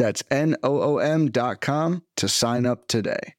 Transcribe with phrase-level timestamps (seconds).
[0.00, 3.34] That's N O O M.com to sign up today.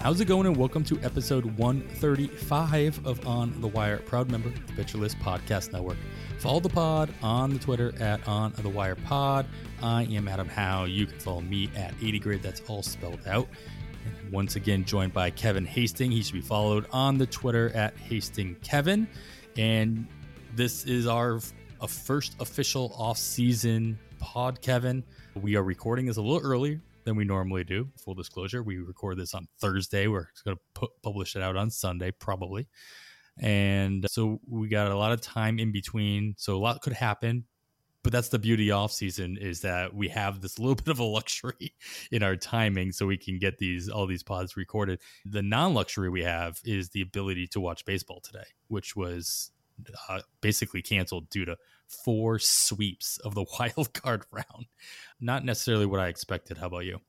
[0.00, 0.46] How's it going?
[0.46, 5.18] And welcome to episode 135 of On the Wire, proud member of the Pitcher List
[5.18, 5.98] Podcast Network.
[6.38, 9.44] Follow the pod on the Twitter at On the Wire Pod.
[9.82, 10.84] I am Adam Howe.
[10.84, 12.42] You can follow me at 80 Grid.
[12.42, 13.46] That's all spelled out.
[14.06, 16.12] And once again, joined by Kevin Hasting.
[16.12, 19.06] He should be followed on the Twitter at Hasting Kevin.
[19.58, 20.06] And
[20.56, 21.38] this is our
[21.82, 25.04] a first official off-season pod, Kevin.
[25.34, 27.88] We are recording this a little early than we normally do.
[28.02, 30.06] Full disclosure, we record this on Thursday.
[30.06, 32.68] We're going to publish it out on Sunday, probably.
[33.38, 36.34] And so we got a lot of time in between.
[36.38, 37.44] So a lot could happen.
[38.02, 41.04] But that's the beauty off season is that we have this little bit of a
[41.04, 41.74] luxury
[42.10, 45.00] in our timing so we can get these all these pods recorded.
[45.26, 49.50] The non-luxury we have is the ability to watch baseball today, which was
[50.08, 51.56] uh, basically canceled due to
[52.04, 54.66] four sweeps of the wild card round.
[55.20, 56.58] Not necessarily what I expected.
[56.58, 57.00] How about you?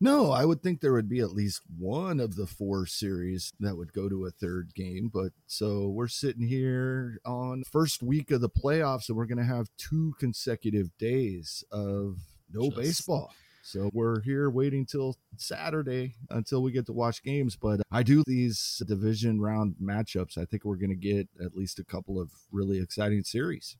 [0.00, 3.76] No, I would think there would be at least one of the four series that
[3.76, 5.10] would go to a third game.
[5.12, 9.44] But so we're sitting here on first week of the playoffs, and we're going to
[9.44, 12.18] have two consecutive days of
[12.52, 13.32] no Just, baseball.
[13.64, 17.56] So we're here waiting till Saturday until we get to watch games.
[17.56, 20.36] But I do these division round matchups.
[20.36, 23.78] I think we're going to get at least a couple of really exciting series.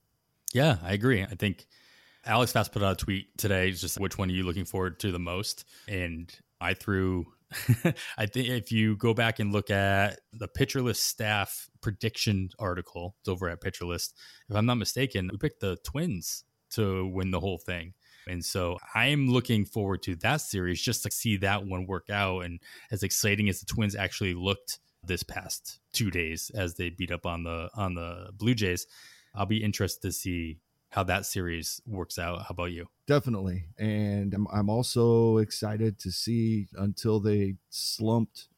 [0.55, 1.23] Yeah, I agree.
[1.23, 1.67] I think
[2.25, 5.13] Alex Fast put out a tweet today, just which one are you looking forward to
[5.13, 5.67] the most?
[5.87, 7.27] And I threw
[8.17, 13.17] I think if you go back and look at the Pitcher List staff prediction article,
[13.21, 14.15] it's over at Pitcher List.
[14.49, 17.93] If I'm not mistaken, we picked the Twins to win the whole thing.
[18.29, 22.41] And so I'm looking forward to that series just to see that one work out.
[22.41, 27.11] And as exciting as the Twins actually looked this past two days as they beat
[27.11, 28.87] up on the on the Blue Jays,
[29.35, 30.59] I'll be interested to see
[30.91, 32.41] how that series works out.
[32.41, 32.87] How about you?
[33.07, 33.67] Definitely.
[33.79, 38.49] And I'm, I'm also excited to see until they slumped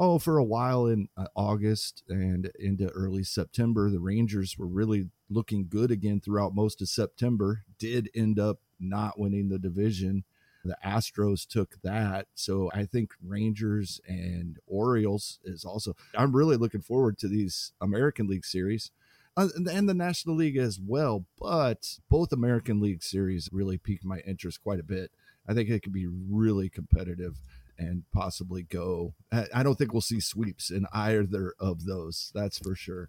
[0.00, 5.10] oh, for a while in uh, August and into early September, the Rangers were really
[5.28, 7.64] looking good again throughout most of September.
[7.78, 10.24] Did end up not winning the division.
[10.64, 12.26] The Astros took that.
[12.34, 18.26] So I think Rangers and Orioles is also, I'm really looking forward to these American
[18.26, 18.90] League series.
[19.36, 24.18] Uh, and the National League as well, but both American League series really piqued my
[24.26, 25.12] interest quite a bit.
[25.48, 27.36] I think it could be really competitive
[27.78, 29.14] and possibly go.
[29.32, 32.30] I don't think we'll see sweeps in either of those.
[32.34, 33.08] That's for sure.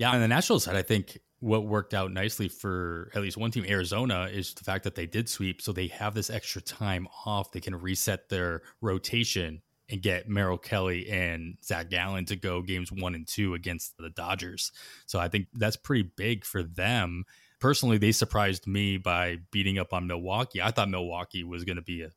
[0.00, 3.50] Yeah, on the national side, I think what worked out nicely for at least one
[3.50, 7.06] team, Arizona, is the fact that they did sweep, so they have this extra time
[7.26, 7.52] off.
[7.52, 9.60] They can reset their rotation
[9.90, 14.08] and get Merrill Kelly and Zach Gallen to go games one and two against the
[14.08, 14.72] Dodgers.
[15.04, 17.24] So I think that's pretty big for them.
[17.60, 20.62] Personally, they surprised me by beating up on Milwaukee.
[20.62, 22.10] I thought Milwaukee was going to be a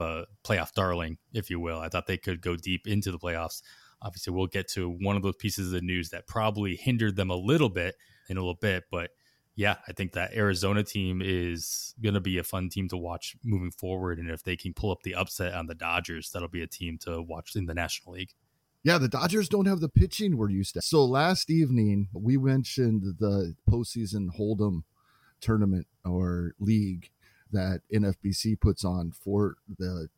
[0.00, 1.78] a playoff darling, if you will.
[1.78, 3.62] I thought they could go deep into the playoffs.
[4.02, 7.30] Obviously, we'll get to one of those pieces of the news that probably hindered them
[7.30, 7.96] a little bit
[8.28, 8.84] in a little bit.
[8.90, 9.10] But
[9.56, 13.36] yeah, I think that Arizona team is going to be a fun team to watch
[13.44, 14.18] moving forward.
[14.18, 16.98] And if they can pull up the upset on the Dodgers, that'll be a team
[17.02, 18.32] to watch in the National League.
[18.82, 20.82] Yeah, the Dodgers don't have the pitching we're used to.
[20.82, 24.84] So last evening, we mentioned the postseason Hold'em
[25.42, 27.10] tournament or league
[27.52, 30.08] that NFBC puts on for the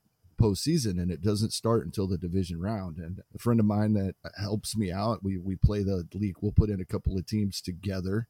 [0.42, 2.98] postseason, and it doesn't start until the division round.
[2.98, 6.36] And a friend of mine that helps me out, we we play the league.
[6.40, 8.26] We'll put in a couple of teams together.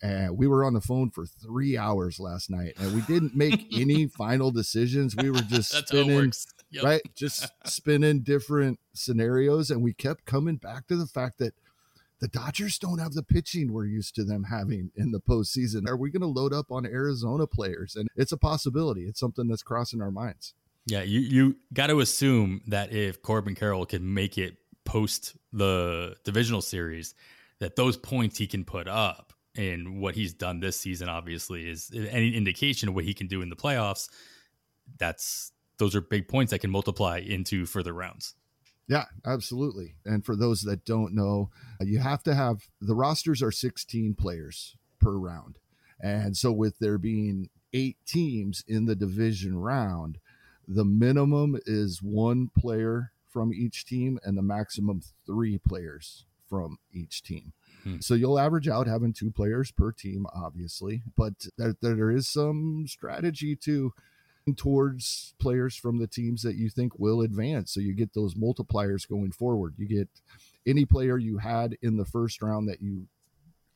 [0.00, 3.66] And we were on the phone for three hours last night, and we didn't make
[3.76, 5.16] any final decisions.
[5.16, 6.32] We were just spinning,
[6.70, 6.84] yep.
[6.84, 7.02] right?
[7.16, 11.54] Just spinning different scenarios, and we kept coming back to the fact that
[12.20, 15.88] the Dodgers don't have the pitching we're used to them having in the postseason.
[15.88, 17.94] Are we going to load up on Arizona players?
[17.94, 19.04] And it's a possibility.
[19.04, 20.54] It's something that's crossing our minds.
[20.88, 26.16] Yeah, you you got to assume that if Corbin Carroll can make it post the
[26.24, 27.14] divisional series,
[27.60, 31.90] that those points he can put up and what he's done this season, obviously, is
[31.94, 34.08] any indication of what he can do in the playoffs.
[34.98, 38.34] That's those are big points that can multiply into further rounds.
[38.88, 39.96] Yeah, absolutely.
[40.06, 41.50] And for those that don't know,
[41.80, 45.58] you have to have the rosters are 16 players per round.
[46.00, 50.18] And so, with there being eight teams in the division round,
[50.68, 57.22] the minimum is one player from each team and the maximum three players from each
[57.22, 57.52] team.
[57.84, 57.96] Hmm.
[58.00, 62.86] So you'll average out having two players per team, obviously, but there, there is some
[62.86, 63.92] strategy to
[64.56, 67.72] towards players from the teams that you think will advance.
[67.72, 69.74] So you get those multipliers going forward.
[69.76, 70.08] You get
[70.66, 73.08] any player you had in the first round that you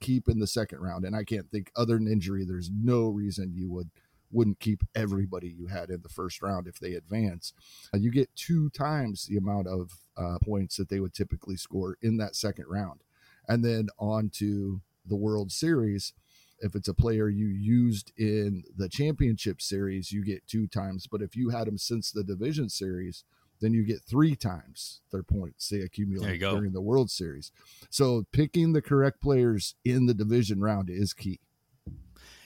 [0.00, 1.04] keep in the second round.
[1.04, 3.90] And I can't think other than injury, there's no reason you would
[4.32, 7.52] wouldn't keep everybody you had in the first round if they advance.
[7.94, 11.96] Uh, you get two times the amount of uh, points that they would typically score
[12.02, 13.00] in that second round.
[13.48, 16.12] And then on to the World Series.
[16.60, 21.08] If it's a player you used in the championship series, you get two times.
[21.08, 23.24] But if you had them since the division series,
[23.60, 27.50] then you get three times their points they accumulate during the World Series.
[27.90, 31.40] So picking the correct players in the division round is key.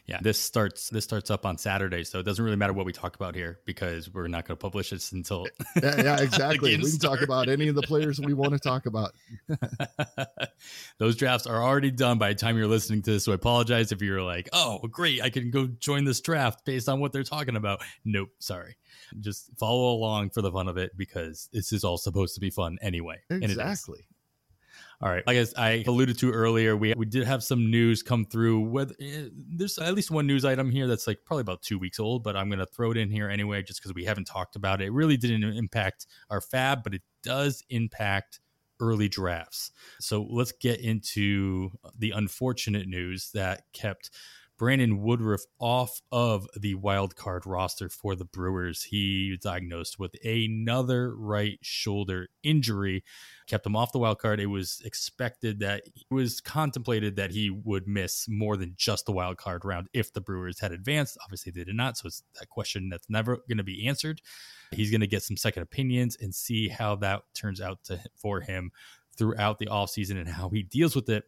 [0.06, 2.92] Yeah, this starts this starts up on Saturday, so it doesn't really matter what we
[2.92, 5.46] talk about here because we're not going to publish this until.
[5.46, 6.76] Eh, yeah, yeah, exactly.
[6.76, 9.14] we can talk about any of the players we want to talk about.
[10.98, 13.90] Those drafts are already done by the time you're listening to this, so I apologize
[13.90, 17.24] if you're like, "Oh, great, I can go join this draft based on what they're
[17.24, 18.76] talking about." Nope, sorry.
[19.20, 22.50] Just follow along for the fun of it because this is all supposed to be
[22.50, 23.20] fun anyway.
[23.28, 24.06] Exactly.
[25.02, 25.26] All right.
[25.26, 28.80] Like I alluded to earlier, we we did have some news come through.
[28.80, 32.22] Eh, there's at least one news item here that's like probably about two weeks old,
[32.22, 34.80] but I'm going to throw it in here anyway, just because we haven't talked about
[34.80, 34.86] it.
[34.86, 38.40] It really didn't impact our fab, but it does impact
[38.80, 39.70] early drafts.
[40.00, 44.10] So let's get into the unfortunate news that kept
[44.58, 48.84] Brandon Woodruff off of the wild card roster for the Brewers.
[48.84, 53.04] He was diagnosed with another right shoulder injury,
[53.46, 54.40] kept him off the wild card.
[54.40, 59.12] It was expected that it was contemplated that he would miss more than just the
[59.12, 61.18] wild card round if the Brewers had advanced.
[61.22, 61.98] Obviously, they did not.
[61.98, 64.22] So it's that question that's never going to be answered.
[64.72, 68.40] He's going to get some second opinions and see how that turns out to, for
[68.40, 68.70] him
[69.16, 71.24] throughout the offseason and how he deals with it.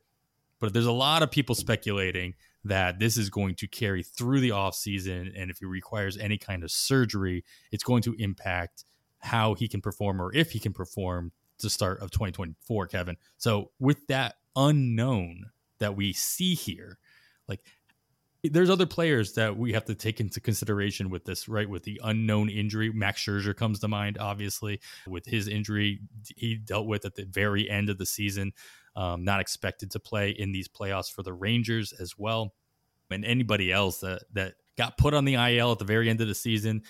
[0.61, 2.35] But there's a lot of people speculating
[2.65, 6.37] that this is going to carry through the off season and if he requires any
[6.37, 8.85] kind of surgery it's going to impact
[9.21, 13.17] how he can perform or if he can perform the start of 2024 kevin.
[13.37, 15.47] So with that unknown
[15.79, 16.99] that we see here
[17.49, 17.61] like
[18.45, 21.69] there's other players that we have to take into consideration with this, right?
[21.69, 26.01] With the unknown injury, Max Scherzer comes to mind, obviously, with his injury
[26.37, 28.53] he dealt with at the very end of the season
[28.99, 32.53] um, not expected to play in these playoffs for the Rangers as well.
[33.11, 36.27] And anybody else that, that got put on the IL at the very end of
[36.27, 36.83] the season,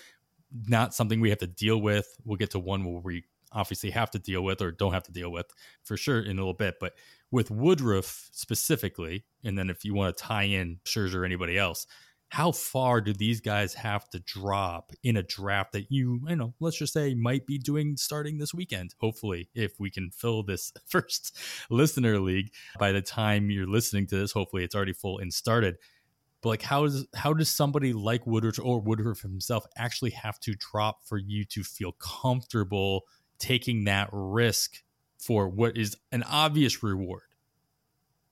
[0.66, 2.08] not something we have to deal with.
[2.24, 5.12] We'll get to one where we obviously have to deal with or don't have to
[5.12, 5.46] deal with
[5.84, 6.76] for sure in a little bit.
[6.80, 6.94] But
[7.30, 11.86] with Woodruff specifically, and then if you want to tie in Scherzer or anybody else,
[12.30, 16.54] how far do these guys have to drop in a draft that you, you know,
[16.60, 18.94] let's just say might be doing starting this weekend?
[19.00, 21.36] Hopefully, if we can fill this first
[21.70, 25.76] listener league by the time you're listening to this, hopefully it's already full and started.
[26.42, 30.54] But like, how does how does somebody like Woodruff or Woodruff himself actually have to
[30.54, 33.04] drop for you to feel comfortable
[33.38, 34.82] taking that risk
[35.18, 37.22] for what is an obvious reward?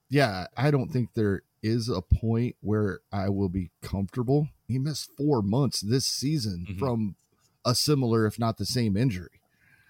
[0.09, 4.49] Yeah, I don't think there is a point where I will be comfortable.
[4.67, 6.79] He missed four months this season mm-hmm.
[6.79, 7.15] from
[7.65, 9.41] a similar, if not the same injury.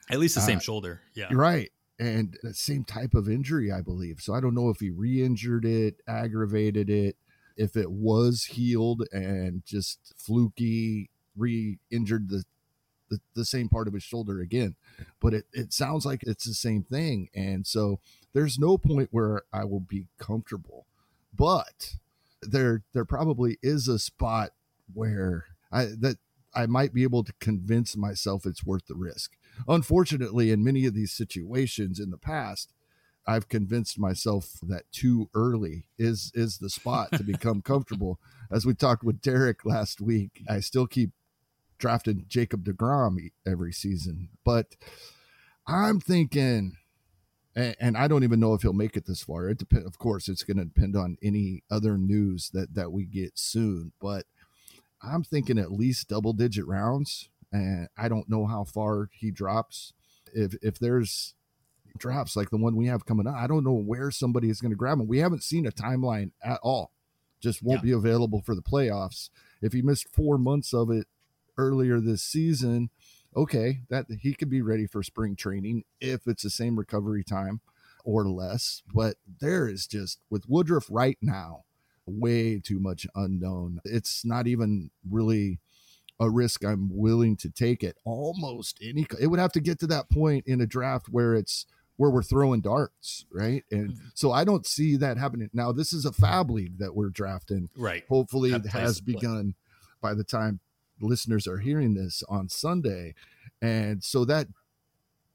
[0.10, 1.01] At least the same uh, shoulder.
[1.13, 1.27] Yeah.
[1.32, 1.72] Right.
[2.00, 4.22] And the same type of injury, I believe.
[4.22, 7.18] So I don't know if he re injured it, aggravated it,
[7.58, 12.44] if it was healed and just fluky re injured the,
[13.10, 14.75] the, the same part of his shoulder again.
[15.20, 17.30] But it, it sounds like it's the same thing.
[17.34, 18.00] And so
[18.34, 20.86] there's no point where I will be comfortable
[21.38, 21.96] but
[22.41, 24.51] there there probably is a spot
[24.94, 26.17] where I that
[26.53, 29.34] I might be able to convince myself it's worth the risk.
[29.67, 32.74] Unfortunately, in many of these situations in the past,
[33.25, 38.20] I've convinced myself that too early is is the spot to become comfortable.
[38.51, 41.12] As we talked with Derek last week, I still keep
[41.77, 44.75] drafting Jacob DeGrom every season, but
[45.67, 46.77] I'm thinking
[47.58, 49.50] and, and I don't even know if he'll make it this far.
[49.50, 53.06] It depend, of course, it's going to depend on any other news that that we
[53.06, 53.92] get soon.
[54.00, 54.26] But
[55.02, 59.94] I'm thinking at least double digit rounds, and I don't know how far he drops.
[60.34, 61.34] If if there's
[61.98, 64.72] drops like the one we have coming up, I don't know where somebody is going
[64.72, 65.08] to grab him.
[65.08, 66.92] We haven't seen a timeline at all.
[67.42, 67.86] Just won't yeah.
[67.86, 69.30] be available for the playoffs.
[69.62, 71.08] If he missed four months of it
[71.58, 72.92] earlier this season,
[73.38, 77.62] okay, that he could be ready for spring training if it's the same recovery time
[78.03, 78.82] or less.
[78.94, 81.65] But there is just with Woodruff right now,
[82.08, 83.79] way too much unknown.
[83.86, 85.60] It's not even really
[86.20, 89.06] a risk I'm willing to take at almost any.
[89.22, 91.67] It would have to get to that point in a draft where it's
[91.98, 93.63] where we're throwing darts, right?
[93.72, 94.08] And mm-hmm.
[94.13, 95.50] so I don't see that happening.
[95.53, 97.70] Now, this is a fab league that we're drafting.
[97.75, 98.03] Right.
[98.10, 99.56] Hopefully, it has begun
[100.01, 100.60] by the time
[101.00, 103.16] listeners are hearing this on Sunday.
[103.62, 104.48] And so that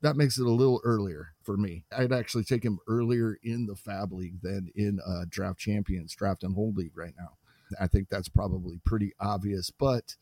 [0.03, 1.85] that makes it a little earlier for me.
[1.97, 6.43] I'd actually take him earlier in the Fab League than in uh, Draft Champions, Draft
[6.43, 7.37] and Hold League right now.
[7.81, 10.17] I think that's probably pretty obvious, but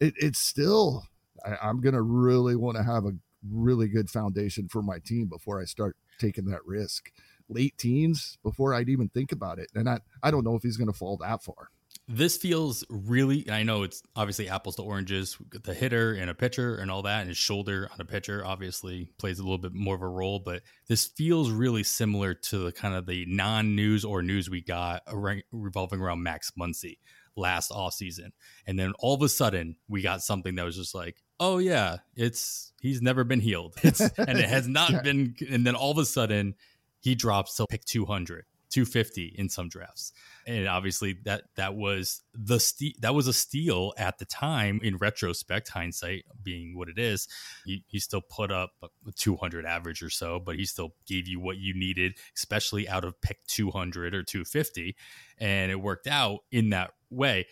[0.00, 1.04] it, it's still,
[1.44, 3.12] I, I'm going to really want to have a
[3.48, 7.12] really good foundation for my team before I start taking that risk.
[7.48, 9.70] Late teens before I'd even think about it.
[9.74, 11.70] And I, I don't know if he's to fall that far
[12.10, 16.76] this feels really i know it's obviously apples to oranges the hitter and a pitcher
[16.76, 19.94] and all that and his shoulder on a pitcher obviously plays a little bit more
[19.94, 24.22] of a role but this feels really similar to the kind of the non-news or
[24.22, 25.02] news we got
[25.52, 26.98] revolving around max muncy
[27.36, 28.32] last off season
[28.66, 31.98] and then all of a sudden we got something that was just like oh yeah
[32.16, 33.74] it's he's never been healed.
[33.82, 35.02] It's, and it has not yeah.
[35.02, 36.54] been and then all of a sudden
[37.00, 40.12] he drops to pick 200 250 in some drafts.
[40.46, 42.60] And obviously that that was the
[43.00, 47.28] that was a steal at the time in retrospect hindsight being what it is.
[47.64, 51.40] He, he still put up a 200 average or so but he still gave you
[51.40, 54.96] what you needed especially out of pick 200 or 250
[55.38, 57.46] and it worked out in that way.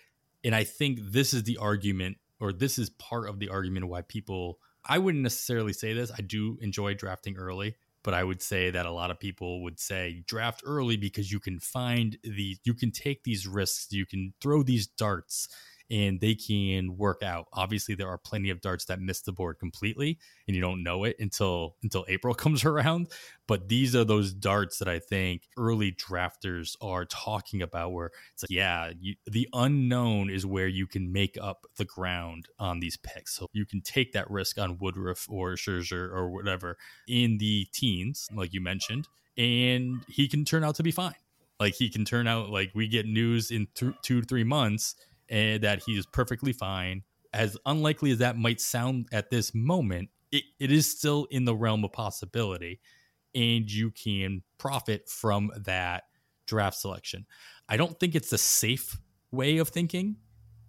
[0.45, 4.03] And i think this is the argument or this is part of the argument why
[4.03, 7.75] people i wouldn't necessarily say this i do enjoy drafting early
[8.09, 11.39] but I would say that a lot of people would say draft early because you
[11.39, 15.47] can find the you can take these risks, you can throw these darts
[15.91, 17.47] and they can work out.
[17.53, 21.05] Obviously, there are plenty of darts that miss the board completely, and you don't know
[21.05, 23.09] it until until April comes around.
[23.47, 28.43] But these are those darts that I think early drafters are talking about, where it's
[28.43, 32.97] like, yeah, you, the unknown is where you can make up the ground on these
[32.97, 33.35] picks.
[33.37, 36.77] So you can take that risk on Woodruff or Scherzer or whatever
[37.09, 41.15] in the teens, like you mentioned, and he can turn out to be fine.
[41.61, 44.95] Like he can turn out like we get news in th- two three months
[45.29, 47.03] and that he is perfectly fine.
[47.33, 51.55] As unlikely as that might sound at this moment, it, it is still in the
[51.55, 52.81] realm of possibility,
[53.35, 56.05] and you can profit from that
[56.47, 57.27] draft selection.
[57.69, 58.99] I don't think it's a safe
[59.31, 60.17] way of thinking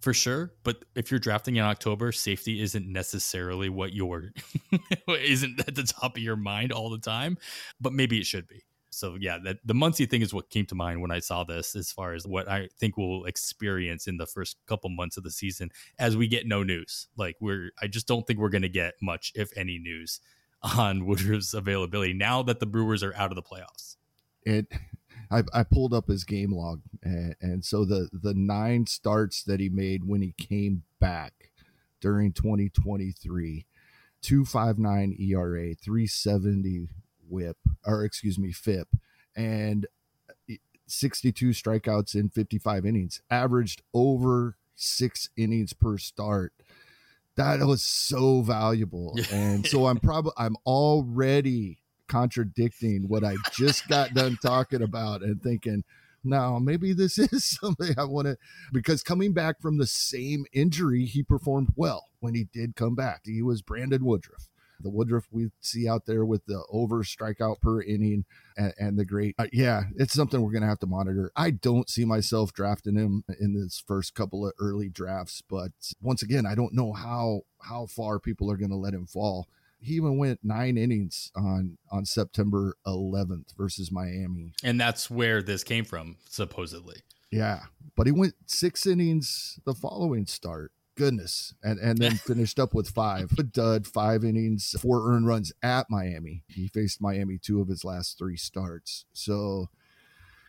[0.00, 4.32] for sure, but if you're drafting in October, safety isn't necessarily what you're
[5.08, 7.36] isn't at the top of your mind all the time,
[7.80, 8.62] but maybe it should be.
[9.00, 11.74] So yeah, that the Muncy thing is what came to mind when I saw this,
[11.74, 15.30] as far as what I think we'll experience in the first couple months of the
[15.30, 17.08] season as we get no news.
[17.16, 20.20] Like we're, I just don't think we're going to get much, if any, news
[20.76, 23.96] on Woodruff's availability now that the Brewers are out of the playoffs.
[24.42, 24.66] It,
[25.30, 29.60] I, I pulled up his game log, and, and so the the nine starts that
[29.60, 31.52] he made when he came back
[32.00, 33.64] during 2023,
[34.22, 36.88] 259 ERA, 370
[37.30, 37.56] whip
[37.86, 38.88] or excuse me FIP
[39.36, 39.86] and
[40.48, 40.56] eh,
[40.86, 46.52] 62 strikeouts in 55 innings, averaged over six innings per start.
[47.36, 49.16] That was so valuable.
[49.32, 55.40] And so I'm probably I'm already contradicting what I just got done talking about and
[55.40, 55.84] thinking,
[56.24, 58.36] now maybe this is something I want to
[58.72, 63.22] because coming back from the same injury, he performed well when he did come back.
[63.24, 64.49] He was Brandon Woodruff
[64.82, 68.24] the Woodruff we see out there with the over strikeout per inning
[68.56, 69.34] and, and the great.
[69.38, 71.30] Uh, yeah, it's something we're going to have to monitor.
[71.36, 76.22] I don't see myself drafting him in this first couple of early drafts, but once
[76.22, 79.48] again, I don't know how how far people are going to let him fall.
[79.82, 85.64] He even went nine innings on on September 11th versus Miami, and that's where this
[85.64, 87.02] came from, supposedly.
[87.30, 87.60] Yeah,
[87.96, 91.54] but he went six innings the following start goodness.
[91.62, 93.32] And and then finished up with five.
[93.38, 96.44] A dud, five innings, four earned runs at Miami.
[96.46, 99.06] He faced Miami two of his last three starts.
[99.12, 99.70] So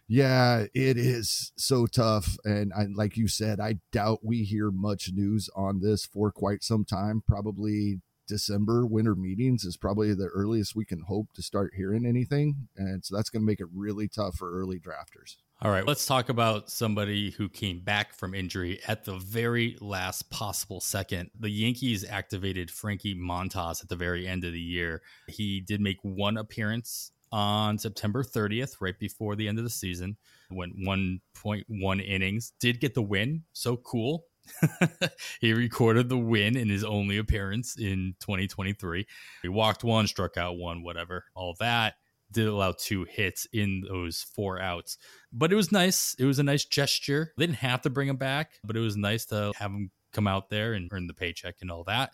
[0.08, 2.38] yeah, it is so tough.
[2.44, 6.64] And I, like you said, I doubt we hear much news on this for quite
[6.64, 7.24] some time.
[7.26, 12.68] Probably December winter meetings is probably the earliest we can hope to start hearing anything.
[12.76, 15.38] And so that's going to make it really tough for early drafters.
[15.64, 20.32] All right, let's talk about somebody who came back from injury at the very last
[20.32, 21.30] possible second.
[21.40, 25.04] The Yankees activated Frankie Montas at the very end of the year.
[25.28, 30.18] He did make one appearance on September 30th, right before the end of the season.
[30.50, 33.44] Went 1.1 innings, did get the win.
[33.54, 34.26] So cool.
[35.42, 39.06] he recorded the win in his only appearance in 2023.
[39.44, 41.94] He walked one, struck out one, whatever, all that
[42.32, 44.98] did allow two hits in those four outs.
[45.32, 46.16] But it was nice.
[46.20, 47.34] It was a nice gesture.
[47.38, 50.28] They didn't have to bring him back, but it was nice to have him come
[50.28, 52.12] out there and earn the paycheck and all that.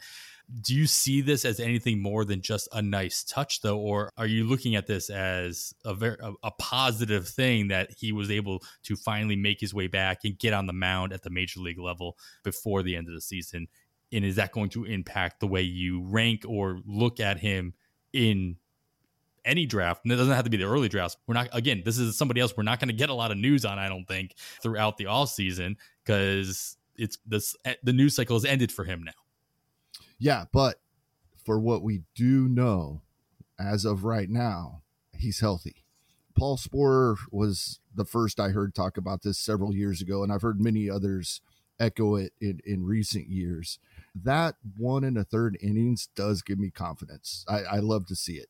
[0.62, 4.28] Do you see this as anything more than just a nice touch, though, or are
[4.28, 8.64] you looking at this as a very a, a, positive thing that he was able
[8.84, 11.80] to finally make his way back and get on the mound at the major league
[11.80, 13.68] level before the end of the season?
[14.14, 17.74] And is that going to impact the way you rank or look at him
[18.14, 18.56] in
[19.48, 21.18] any draft, and it doesn't have to be the early drafts.
[21.26, 23.38] We're not again, this is somebody else we're not going to get a lot of
[23.38, 28.16] news on, I don't think, throughout the off season because it's this eh, the news
[28.16, 29.12] cycle has ended for him now.
[30.20, 30.80] Yeah, but
[31.46, 33.02] for what we do know
[33.60, 34.82] as of right now,
[35.18, 35.84] he's healthy.
[36.38, 40.44] Paul Sporer was the first I heard talk about this several years ago, and I've
[40.44, 41.42] heard many others
[41.80, 43.80] echo it in, in recent years.
[44.14, 47.46] That one and a third innings does give me confidence.
[47.48, 48.50] I, I love to see it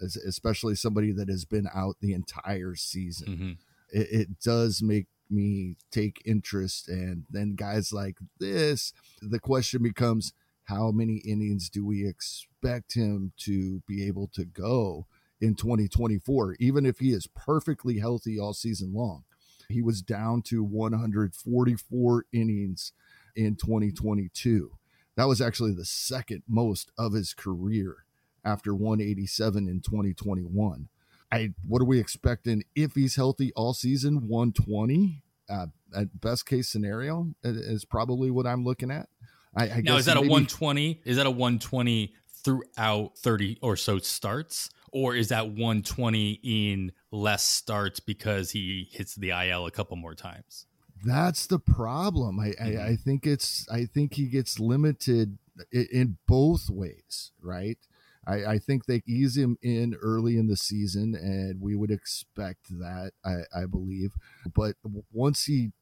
[0.00, 3.28] especially somebody that has been out the entire season.
[3.28, 3.52] Mm-hmm.
[3.90, 6.88] It, it does make me take interest.
[6.88, 10.32] And then guys like this, the question becomes
[10.64, 15.06] how many innings do we expect him to be able to go
[15.40, 19.24] in 2024, even if he is perfectly healthy all season long?
[19.68, 22.92] He was down to 144 innings
[23.34, 24.72] in 2022.
[25.16, 28.04] That was actually the second most of his career
[28.44, 30.88] after 187 in 2021.
[31.32, 34.28] I what are we expecting if he's healthy all season?
[34.28, 39.08] 120 uh, at best case scenario is probably what I'm looking at.
[39.56, 41.02] I, I now is that maybe, a 120?
[41.04, 47.44] Is that a 120 throughout 30 or so starts, or is that 120 in less
[47.44, 50.66] starts because he hits the IL a couple more times?
[51.04, 52.40] That's the problem.
[52.40, 52.78] I, mm-hmm.
[52.78, 55.38] I, I think it's I think he gets limited
[55.72, 57.78] in both ways, right?
[58.26, 62.68] I, I, think they ease him in early in the season, and we would expect
[62.78, 64.14] that, I, I believe.
[64.54, 64.76] But
[65.12, 65.72] once he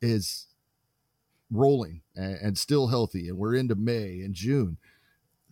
[0.00, 0.46] is
[1.50, 4.78] rolling and, and, still healthy, and we're into May and June,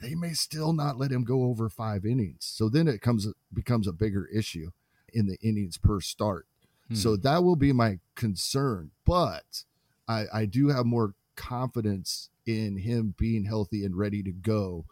[0.00, 2.38] they may still not let him go over five innings.
[2.40, 4.70] So then it comes becomes a bigger issue
[5.12, 6.46] in the innings per start.
[6.88, 6.94] Hmm.
[6.94, 8.90] So that will be my concern.
[9.06, 9.64] But
[10.08, 14.84] I, I do have more confidence in him being healthy and ready to go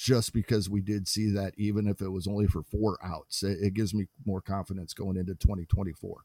[0.00, 3.42] just because we did see that, even if it was only for four outs.
[3.42, 6.22] It, it gives me more confidence going into 2024.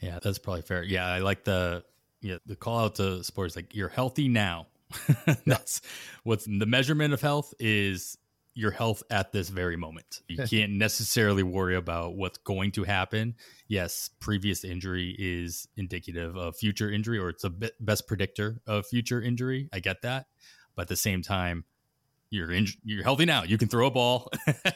[0.00, 0.82] Yeah, that's probably fair.
[0.82, 1.82] Yeah, I like the
[2.20, 4.66] yeah the call out to Sporer like you're healthy now.
[5.46, 5.80] that's
[6.24, 8.18] what's the measurement of health is
[8.52, 10.20] your health at this very moment.
[10.28, 13.34] You can't necessarily worry about what's going to happen.
[13.66, 17.50] Yes, previous injury is indicative of future injury, or it's a
[17.80, 19.70] best predictor of future injury.
[19.72, 20.26] I get that,
[20.76, 21.64] but at the same time,
[22.30, 23.42] you're in, you're healthy now.
[23.42, 24.30] You can throw a ball,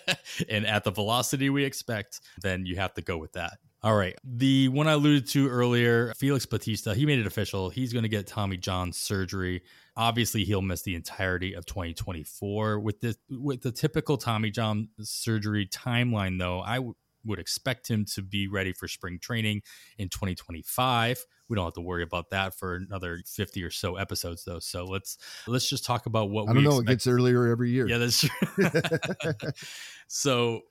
[0.49, 3.59] and at the velocity we expect, then you have to go with that.
[3.85, 7.69] All right, the one I alluded to earlier, Felix Bautista, he made it official.
[7.69, 9.63] He's going to get Tommy John surgery.
[9.97, 15.67] Obviously, he'll miss the entirety of 2024 with this with the typical Tommy John surgery
[15.67, 16.39] timeline.
[16.39, 19.63] Though I w- would expect him to be ready for spring training
[19.99, 24.45] in 2025 we don't have to worry about that for another 50 or so episodes
[24.45, 26.89] though so let's let's just talk about what we i don't know expect.
[26.89, 28.71] it gets earlier every year yeah that's true
[30.09, 30.63] so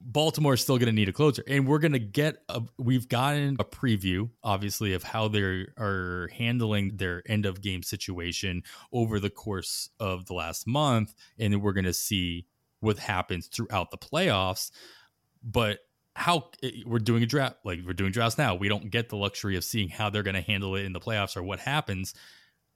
[0.00, 2.42] Baltimore is still going to need a closer, and we're going to get.
[2.48, 7.82] A, we've gotten a preview, obviously, of how they are handling their end of game
[7.82, 12.46] situation over the course of the last month, and then we're going to see
[12.80, 14.70] what happens throughout the playoffs.
[15.42, 15.80] But
[16.18, 18.54] how eh, we're doing a draft like we're doing drafts now.
[18.54, 21.00] We don't get the luxury of seeing how they're going to handle it in the
[21.00, 22.12] playoffs or what happens.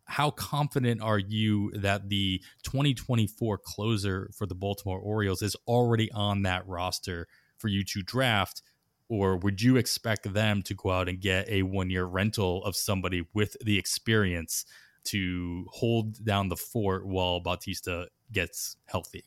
[0.05, 6.43] How confident are you that the 2024 closer for the Baltimore Orioles is already on
[6.43, 7.27] that roster
[7.59, 8.63] for you to draft?
[9.09, 12.77] Or would you expect them to go out and get a one year rental of
[12.77, 14.65] somebody with the experience
[15.05, 19.25] to hold down the fort while Bautista gets healthy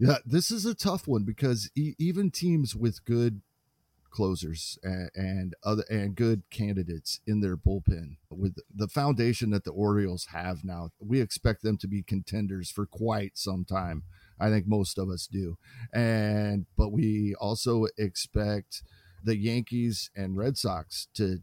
[0.00, 3.42] yeah, this is a tough one because e- even teams with good
[4.10, 9.70] closers and, and, other and good candidates in their bullpen with the foundation that the
[9.70, 14.02] Orioles have now, we expect them to be contenders for quite some time.
[14.40, 15.58] I think most of us do.
[15.92, 18.82] And but we also expect
[19.22, 21.42] the Yankees and Red Sox to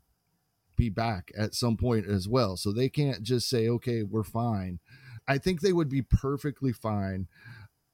[0.76, 2.58] be back at some point as well.
[2.58, 4.80] So they can't just say, okay, we're fine.
[5.28, 7.28] I think they would be perfectly fine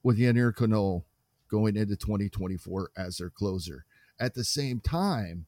[0.04, 1.06] with Yennier Cano
[1.50, 3.86] going into 2024 as their closer.
[4.20, 5.46] At the same time,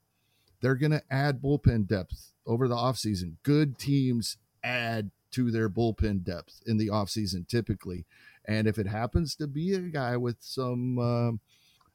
[0.62, 3.36] they're going to add bullpen depth over the offseason.
[3.44, 8.06] Good teams add to their bullpen depth in the offseason typically.
[8.46, 11.32] And if it happens to be a guy with some uh,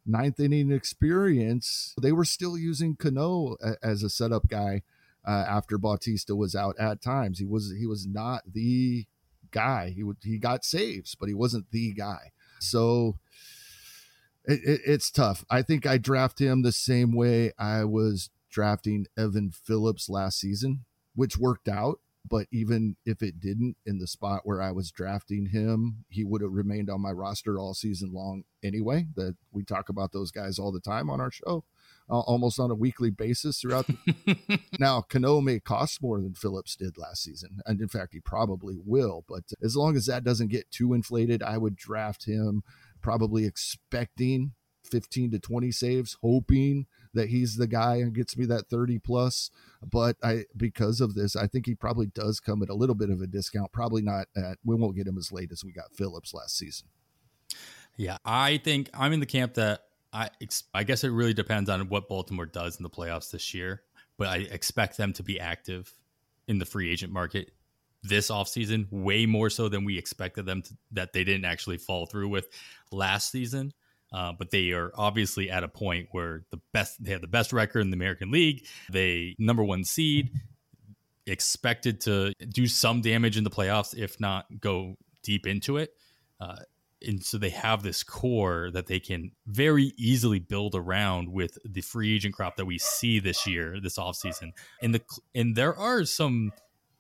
[0.04, 4.82] ninth inning experience, they were still using Cano as a setup guy
[5.26, 7.38] uh, after Bautista was out at times.
[7.38, 9.06] He was he was not the
[9.50, 9.90] guy.
[9.90, 12.32] He would he got saves, but he wasn't the guy.
[12.60, 13.18] So
[14.44, 15.44] it, it, it's tough.
[15.50, 20.84] I think I draft him the same way I was drafting Evan Phillips last season,
[21.14, 22.00] which worked out.
[22.28, 26.42] But even if it didn't, in the spot where I was drafting him, he would
[26.42, 29.06] have remained on my roster all season long anyway.
[29.16, 31.64] That we talk about those guys all the time on our show,
[32.10, 33.86] uh, almost on a weekly basis throughout.
[33.86, 38.20] The- now, Cano may cost more than Phillips did last season, and in fact, he
[38.20, 39.24] probably will.
[39.28, 42.62] But as long as that doesn't get too inflated, I would draft him
[43.00, 44.52] probably expecting
[44.84, 49.50] 15 to 20 saves, hoping that he's the guy and gets me that 30 plus.
[49.82, 53.10] But I, because of this, I think he probably does come at a little bit
[53.10, 53.72] of a discount.
[53.72, 56.88] Probably not at, we won't get him as late as we got Phillips last season.
[57.96, 58.18] Yeah.
[58.24, 60.30] I think I'm in the camp that I,
[60.74, 63.82] I guess it really depends on what Baltimore does in the playoffs this year,
[64.18, 65.92] but I expect them to be active
[66.48, 67.52] in the free agent market
[68.02, 72.06] this offseason way more so than we expected them to, that they didn't actually fall
[72.06, 72.48] through with
[72.90, 73.72] last season.
[74.12, 77.52] Uh, but they are obviously at a point where the best they have the best
[77.52, 78.66] record in the American League.
[78.90, 80.30] They number one seed,
[81.26, 85.92] expected to do some damage in the playoffs, if not go deep into it.
[86.40, 86.56] Uh,
[87.02, 91.80] and so they have this core that they can very easily build around with the
[91.80, 94.52] free agent crop that we see this year, this offseason.
[94.82, 95.02] And the
[95.34, 96.52] and there are some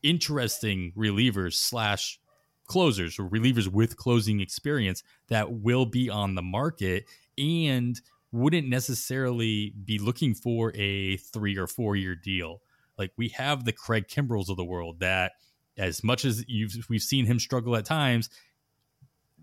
[0.02, 2.18] interesting relievers slash
[2.66, 7.04] closers or relievers with closing experience that will be on the market
[7.36, 8.00] and
[8.32, 12.62] wouldn't necessarily be looking for a three or four year deal.
[12.96, 15.32] Like we have the Craig Kimbrels of the world that,
[15.76, 18.28] as much as you've we've seen him struggle at times,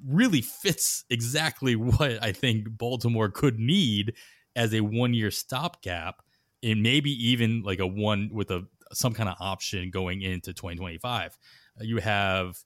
[0.06, 4.14] really fits exactly what I think Baltimore could need
[4.56, 6.22] as a one year stopgap,
[6.64, 11.38] and maybe even like a one with a some kind of option going into 2025.
[11.80, 12.58] Uh, you have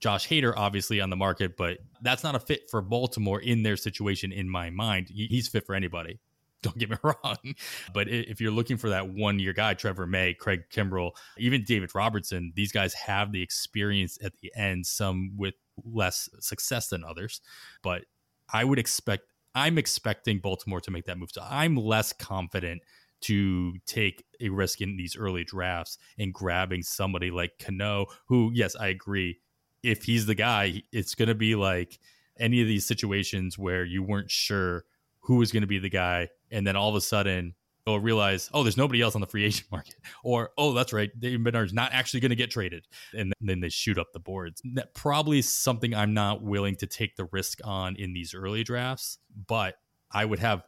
[0.00, 3.76] Josh Hader obviously on the market, but that's not a fit for Baltimore in their
[3.76, 5.08] situation in my mind.
[5.08, 6.18] He's fit for anybody.
[6.62, 7.36] Don't get me wrong.
[7.92, 11.94] But if you're looking for that one year guy, Trevor May, Craig Kimbrel, even David
[11.94, 17.40] Robertson, these guys have the experience at the end, some with less success than others.
[17.82, 18.04] But
[18.52, 21.30] I would expect, I'm expecting Baltimore to make that move.
[21.32, 22.82] So I'm less confident
[23.22, 28.76] to take a risk in these early drafts and grabbing somebody like Cano, who, yes,
[28.76, 29.38] I agree.
[29.82, 31.98] If he's the guy, it's going to be like
[32.38, 34.84] any of these situations where you weren't sure
[35.20, 36.28] who was going to be the guy.
[36.50, 37.54] And then all of a sudden,
[37.86, 39.96] you'll realize, oh, there's nobody else on the free agent market.
[40.24, 42.86] Or, oh, that's right, David Bednar's not actually going to get traded.
[43.16, 44.60] And then they shoot up the boards.
[44.74, 48.64] That probably is something I'm not willing to take the risk on in these early
[48.64, 49.18] drafts.
[49.46, 49.76] But
[50.10, 50.62] I would have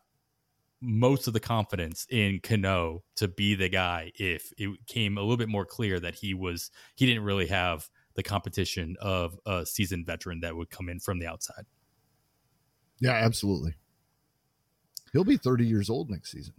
[0.81, 5.37] most of the confidence in Cano to be the guy if it came a little
[5.37, 10.07] bit more clear that he was he didn't really have the competition of a seasoned
[10.07, 11.65] veteran that would come in from the outside.
[13.01, 13.75] Yeah, absolutely.
[15.13, 16.55] He'll be 30 years old next season.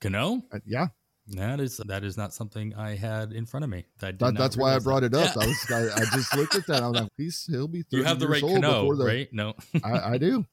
[0.00, 0.42] Cano?
[0.52, 0.88] Uh, yeah.
[1.32, 3.84] That is that is not something I had in front of me.
[3.98, 5.14] That, that's why I brought that.
[5.14, 5.36] it up.
[5.36, 5.42] Yeah.
[5.42, 6.82] I was I, I, just looked at that.
[6.82, 9.28] I was like, he's he'll be 30 You have the right Cano, the, right?
[9.30, 9.52] No,
[9.84, 10.46] I, I do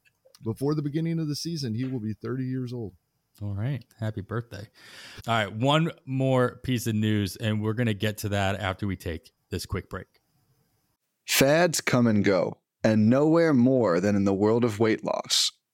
[0.45, 2.93] before the beginning of the season, he will be 30 years old.
[3.41, 3.83] All right.
[3.99, 4.69] Happy birthday.
[5.27, 5.51] All right.
[5.51, 9.31] One more piece of news, and we're going to get to that after we take
[9.49, 10.07] this quick break.
[11.27, 15.51] Fads come and go, and nowhere more than in the world of weight loss.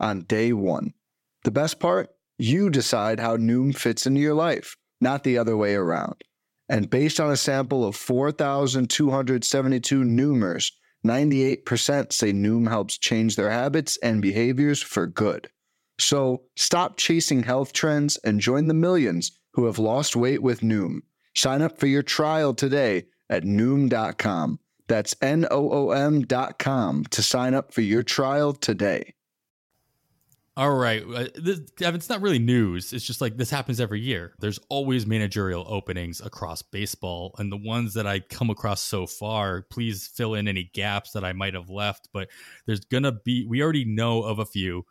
[0.00, 0.94] on day one.
[1.44, 2.10] The best part?
[2.38, 6.22] You decide how Noom fits into your life, not the other way around.
[6.68, 10.72] And based on a sample of 4,272 Noomers,
[11.06, 15.48] 98% say Noom helps change their habits and behaviors for good.
[15.98, 21.00] So stop chasing health trends and join the millions who have lost weight with Noom.
[21.34, 24.58] Sign up for your trial today at Noom.com.
[24.88, 29.14] That's N O O M.com to sign up for your trial today.
[30.54, 31.02] All right.
[31.02, 32.92] Uh, this, it's not really news.
[32.92, 34.34] It's just like this happens every year.
[34.38, 37.34] There's always managerial openings across baseball.
[37.38, 41.24] And the ones that I come across so far, please fill in any gaps that
[41.24, 42.10] I might have left.
[42.12, 42.28] But
[42.66, 44.84] there's going to be, we already know of a few.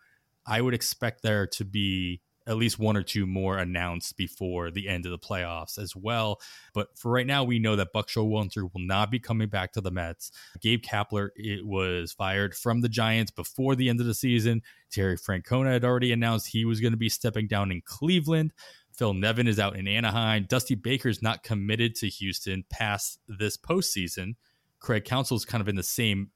[0.47, 4.87] I would expect there to be at least one or two more announced before the
[4.87, 6.41] end of the playoffs as well.
[6.73, 9.81] But for right now, we know that Buck Showalter will not be coming back to
[9.81, 10.31] the Mets.
[10.61, 14.61] Gabe Kapler it was fired from the Giants before the end of the season.
[14.91, 18.53] Terry Francona had already announced he was going to be stepping down in Cleveland.
[18.93, 20.45] Phil Nevin is out in Anaheim.
[20.49, 24.35] Dusty Baker's not committed to Houston past this postseason.
[24.79, 26.31] Craig Counsell's kind of in the same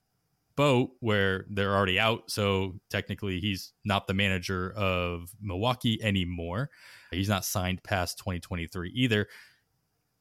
[0.56, 2.30] boat where they're already out.
[2.30, 6.70] So technically, he's not the manager of Milwaukee anymore.
[7.10, 9.28] He's not signed past 2023 either.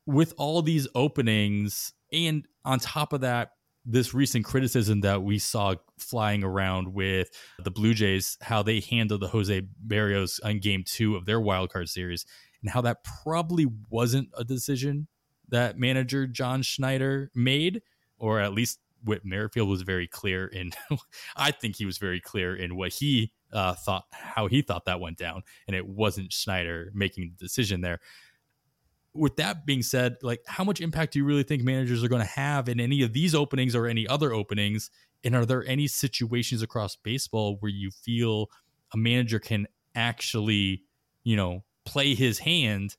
[0.06, 3.52] With all these openings, and on top of that,
[3.86, 7.30] this recent criticism that we saw flying around with
[7.63, 11.71] the Blue Jays, how they handled the Jose Berrios on game two of their wild
[11.71, 12.26] card series,
[12.62, 15.08] and how that probably wasn't a decision
[15.50, 17.84] that manager John Schneider made,
[18.17, 20.71] or at least Whit Merrifield was very clear in,
[21.35, 24.99] I think he was very clear in what he uh, thought, how he thought that
[24.99, 27.99] went down, and it wasn't Schneider making the decision there.
[29.13, 32.21] With that being said, like how much impact do you really think managers are going
[32.21, 34.91] to have in any of these openings or any other openings?
[35.23, 38.49] And are there any situations across baseball where you feel
[38.93, 40.83] a manager can actually,
[41.23, 42.97] you know, play his hand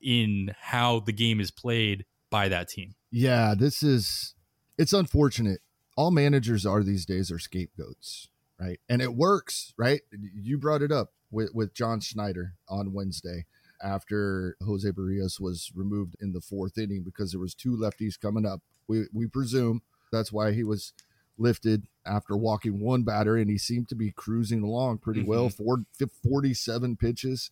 [0.00, 2.94] in how the game is played by that team?
[3.10, 4.35] Yeah, this is
[4.78, 5.60] it's unfortunate.
[5.96, 8.28] All managers are these days are scapegoats,
[8.60, 8.78] right?
[8.88, 10.02] And it works, right?
[10.12, 13.46] You brought it up with, with John Schneider on Wednesday
[13.82, 18.46] after Jose Berrios was removed in the fourth inning because there was two lefties coming
[18.46, 18.60] up.
[18.88, 20.92] We we presume that's why he was
[21.38, 25.30] lifted after walking one batter and he seemed to be cruising along pretty mm-hmm.
[25.30, 25.48] well.
[25.50, 25.84] Four,
[26.22, 27.50] 47 pitches,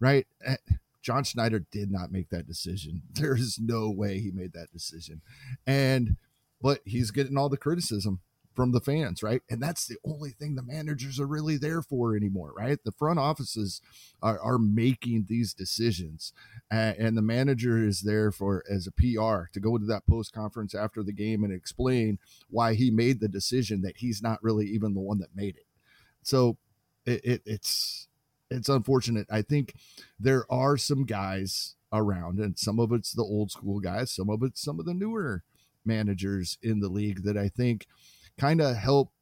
[0.00, 0.26] right?
[0.44, 0.56] Eh,
[1.02, 3.02] John Schneider did not make that decision.
[3.14, 5.20] There is no way he made that decision.
[5.66, 6.16] And
[6.60, 8.20] but he's getting all the criticism
[8.58, 9.40] from the fans, right?
[9.48, 12.76] And that's the only thing the managers are really there for anymore, right?
[12.82, 13.80] The front offices
[14.20, 16.32] are, are making these decisions,
[16.68, 20.32] uh, and the manager is there for as a PR to go to that post
[20.32, 22.18] conference after the game and explain
[22.50, 25.66] why he made the decision that he's not really even the one that made it.
[26.24, 26.56] So
[27.06, 28.08] it, it, it's
[28.50, 29.28] it's unfortunate.
[29.30, 29.74] I think
[30.18, 34.42] there are some guys around, and some of it's the old school guys, some of
[34.42, 35.44] it's some of the newer
[35.84, 37.86] managers in the league that I think
[38.38, 39.12] kind of help.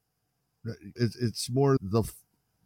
[0.68, 2.02] Uh, it's more the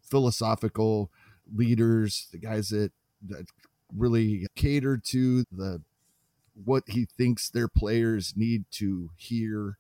[0.03, 1.11] philosophical
[1.53, 2.93] leaders, the guys that,
[3.27, 3.47] that
[3.95, 5.83] really cater to the
[6.65, 9.79] what he thinks their players need to hear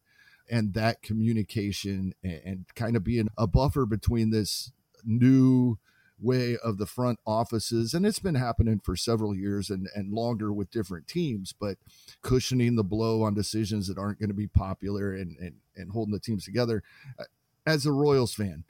[0.50, 4.72] and that communication and, and kind of being a buffer between this
[5.04, 5.78] new
[6.20, 10.52] way of the front offices and it's been happening for several years and, and longer
[10.52, 11.76] with different teams but
[12.22, 16.12] cushioning the blow on decisions that aren't going to be popular and, and and holding
[16.12, 16.82] the teams together
[17.18, 17.24] uh,
[17.66, 18.64] as a royals fan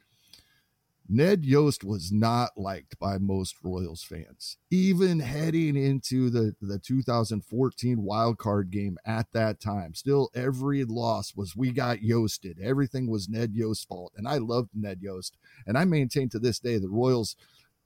[1.12, 8.02] Ned Yost was not liked by most Royals fans, even heading into the, the 2014
[8.04, 9.94] wild card game at that time.
[9.94, 12.60] Still, every loss was we got Yosted.
[12.62, 14.12] Everything was Ned Yost's fault.
[14.16, 15.36] And I loved Ned Yost.
[15.66, 17.34] And I maintain to this day the Royals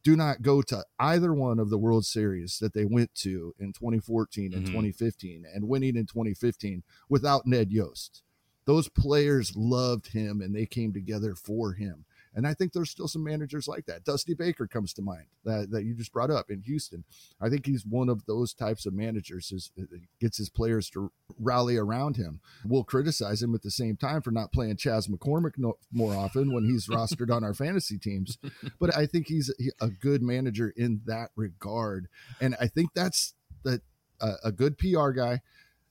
[0.02, 3.72] do not go to either one of the World Series that they went to in
[3.72, 4.66] 2014 and mm-hmm.
[4.66, 8.22] 2015 and winning in 2015 without Ned Yost.
[8.66, 12.04] Those players loved him and they came together for him.
[12.34, 14.04] And I think there's still some managers like that.
[14.04, 17.04] Dusty Baker comes to mind that, that you just brought up in Houston.
[17.40, 19.84] I think he's one of those types of managers is uh,
[20.20, 22.40] gets his players to rally around him.
[22.64, 26.52] We'll criticize him at the same time for not playing Chas McCormick no, more often
[26.52, 28.38] when he's rostered on our fantasy teams.
[28.80, 32.08] But I think he's a good manager in that regard.
[32.40, 33.82] And I think that's that
[34.20, 35.40] uh, a good PR guy,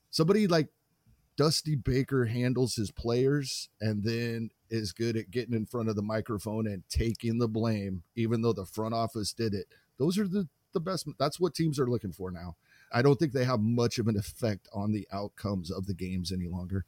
[0.10, 0.70] somebody like
[1.36, 6.02] Dusty Baker handles his players and then is good at getting in front of the
[6.02, 9.68] microphone and taking the blame, even though the front office did it.
[10.00, 11.08] Those are the, the best.
[11.20, 12.56] That's what teams are looking for now.
[12.92, 16.32] I don't think they have much of an effect on the outcomes of the games
[16.32, 16.86] any longer.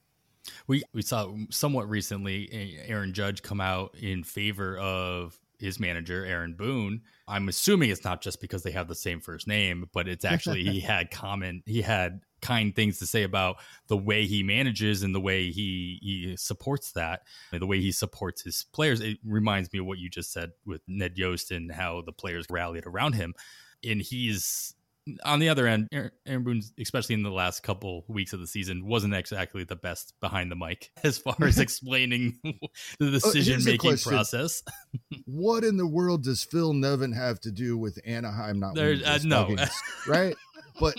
[0.67, 2.49] We we saw somewhat recently
[2.87, 7.01] Aaron Judge come out in favor of his manager Aaron Boone.
[7.27, 10.63] I'm assuming it's not just because they have the same first name, but it's actually
[10.63, 15.15] he had common he had kind things to say about the way he manages and
[15.15, 19.01] the way he he supports that, the way he supports his players.
[19.01, 22.45] It reminds me of what you just said with Ned Yost and how the players
[22.49, 23.33] rallied around him.
[23.83, 24.75] And he's
[25.23, 28.85] on the other end, Aaron Boone, especially in the last couple weeks of the season,
[28.85, 32.55] wasn't exactly the best behind the mic as far as explaining the
[32.99, 34.63] oh, decision making process.
[35.25, 39.03] what in the world does Phil Nevin have to do with Anaheim not winning?
[39.05, 39.55] Uh, no,
[40.07, 40.35] right?
[40.79, 40.97] But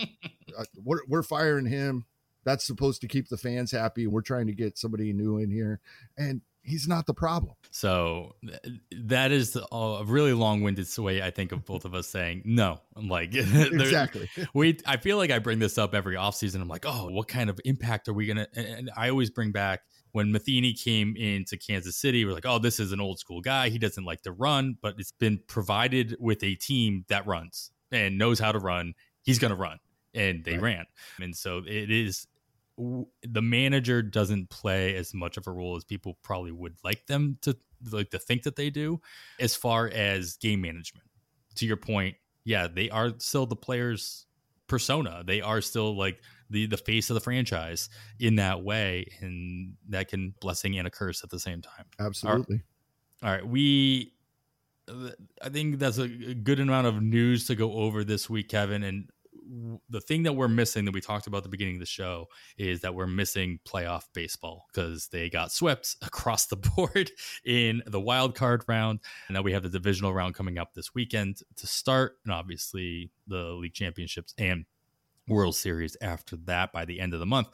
[0.56, 2.04] uh, we're, we're firing him.
[2.44, 4.06] That's supposed to keep the fans happy.
[4.06, 5.80] We're trying to get somebody new in here.
[6.16, 7.54] And he's not the problem.
[7.70, 8.34] So
[8.90, 12.80] that is a really long-winded way I think of both of us saying no.
[12.96, 14.28] I'm like exactly.
[14.54, 16.60] we I feel like I bring this up every offseason.
[16.60, 18.48] I'm like, oh, what kind of impact are we gonna?
[18.54, 22.24] And I always bring back when Matheny came into Kansas City.
[22.24, 23.68] We're like, oh, this is an old school guy.
[23.68, 28.18] He doesn't like to run, but it's been provided with a team that runs and
[28.18, 28.94] knows how to run.
[29.22, 29.78] He's gonna run,
[30.14, 30.62] and they right.
[30.62, 30.86] ran.
[31.20, 32.26] And so it is
[32.78, 37.38] the manager doesn't play as much of a role as people probably would like them
[37.42, 37.56] to
[37.90, 39.00] like to think that they do
[39.40, 41.06] as far as game management
[41.54, 44.26] to your point yeah they are still the players
[44.66, 49.74] persona they are still like the the face of the franchise in that way and
[49.88, 52.62] that can blessing and a curse at the same time absolutely
[53.22, 53.48] all right, all right.
[53.48, 54.12] we
[55.42, 58.84] I think that's a good amount of news to go over this week, Kevin.
[58.84, 59.10] And
[59.88, 62.26] the thing that we're missing that we talked about at the beginning of the show
[62.58, 67.10] is that we're missing playoff baseball because they got swept across the board
[67.44, 69.00] in the wild card round.
[69.28, 73.10] And now we have the divisional round coming up this weekend to start, and obviously
[73.26, 74.64] the league championships and
[75.28, 77.48] World Series after that by the end of the month.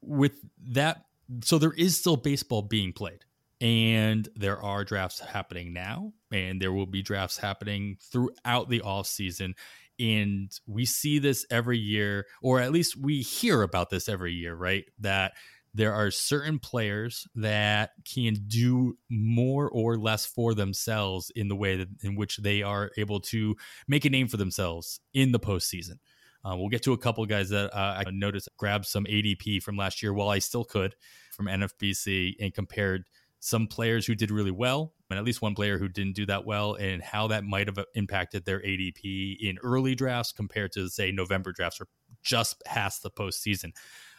[0.00, 1.04] With that,
[1.42, 3.24] so there is still baseball being played
[3.62, 9.06] and there are drafts happening now and there will be drafts happening throughout the off
[9.06, 9.54] season
[10.02, 14.54] and we see this every year or at least we hear about this every year
[14.54, 15.32] right that
[15.74, 21.76] there are certain players that can do more or less for themselves in the way
[21.76, 23.56] that, in which they are able to
[23.88, 25.98] make a name for themselves in the postseason.
[26.44, 29.76] Uh, we'll get to a couple guys that uh, I noticed grabbed some ADP from
[29.76, 30.94] last year while I still could
[31.34, 33.04] from NFBC and compared
[33.38, 36.44] some players who did really well, and at least one player who didn't do that
[36.44, 40.88] well, and how that might have uh, impacted their ADP in early drafts compared to,
[40.88, 41.86] say, November drafts or
[42.22, 43.72] just past the postseason.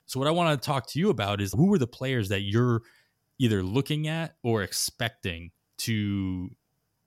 [0.06, 2.42] So, what I want to talk to you about is who were the players that
[2.42, 2.82] you're
[3.40, 6.50] either looking at or expecting to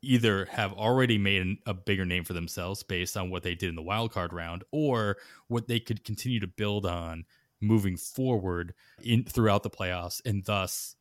[0.03, 3.75] either have already made a bigger name for themselves based on what they did in
[3.75, 5.17] the wild card round or
[5.49, 7.25] what they could continue to build on
[7.61, 10.96] moving forward in throughout the playoffs and thus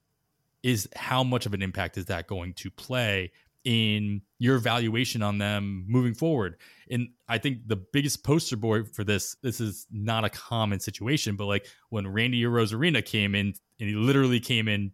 [0.66, 3.32] is how much of an impact is that going to play
[3.66, 6.58] in your evaluation on them moving forward.
[6.90, 11.36] And I think the biggest poster boy for this, this is not a common situation,
[11.36, 14.92] but like when Randy Arozarena came in and he literally came in,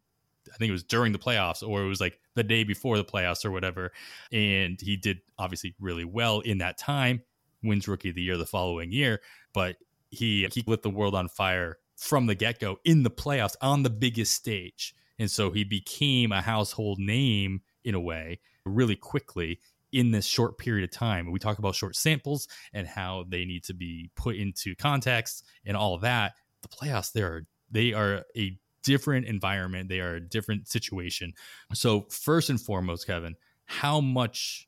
[0.53, 3.05] I think it was during the playoffs or it was like the day before the
[3.05, 3.93] playoffs or whatever.
[4.34, 7.21] And he did obviously really well in that time,
[7.63, 9.21] wins rookie of the year the following year,
[9.53, 9.77] but
[10.10, 13.89] he he lit the world on fire from the get-go in the playoffs on the
[13.89, 19.60] biggest stage and so he became a household name in a way really quickly
[19.91, 21.31] in this short period of time.
[21.31, 25.77] We talk about short samples and how they need to be put into context and
[25.77, 26.34] all of that.
[26.63, 29.89] The playoffs, they are they are a different environment.
[29.89, 31.34] They are a different situation.
[31.71, 34.67] So first and foremost, Kevin, how much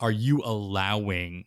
[0.00, 1.44] are you allowing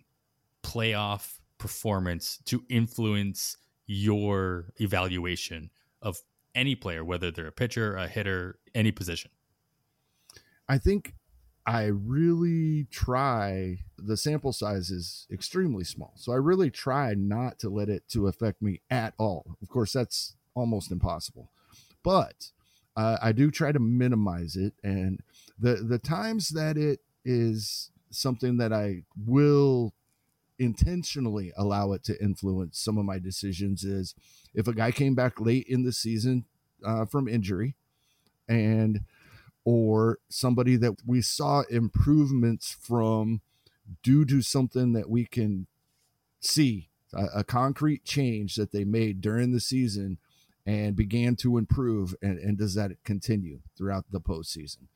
[0.62, 3.58] playoff performance to influence
[3.88, 5.72] your evaluation
[6.04, 6.20] of
[6.56, 9.32] any player, whether they're a pitcher, a hitter, any position?
[10.68, 11.16] I think
[11.66, 16.14] I really try the sample size is extremely small.
[16.16, 19.58] So I really try not to let it to affect me at all.
[19.62, 21.52] Of course that's almost impossible.
[22.04, 22.52] But
[22.96, 25.22] uh, I do try to minimize it and
[25.60, 29.94] the the times that it is something that I will
[30.62, 34.14] intentionally allow it to influence some of my decisions is
[34.54, 36.46] if a guy came back late in the season
[36.86, 37.76] uh, from injury
[38.48, 39.02] and
[39.66, 43.42] or somebody that we saw improvements from
[44.04, 45.66] due to something that we can
[46.40, 50.18] see a, a, concrete change that they made during the season
[50.66, 54.88] and began to improve and, and does that continue throughout the postseason.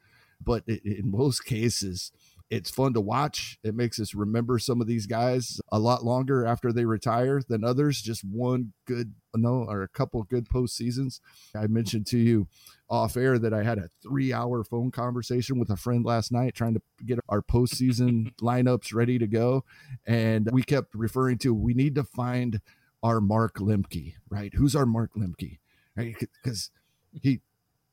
[0.44, 2.12] But in most cases
[2.50, 3.58] it's fun to watch.
[3.64, 7.64] It makes us remember some of these guys a lot longer after they retire than
[7.64, 8.02] others.
[8.02, 11.20] Just one good, no, or a couple good postseasons.
[11.56, 12.48] I mentioned to you
[12.88, 16.54] off air that I had a three hour phone conversation with a friend last night
[16.54, 19.64] trying to get our postseason lineups ready to go.
[20.06, 22.62] And we kept referring to we need to find
[23.02, 24.54] our Mark Lemke, right?
[24.54, 25.60] Who's our Mark Lemke?
[25.96, 26.16] Right?
[26.20, 26.70] Because
[27.12, 27.42] he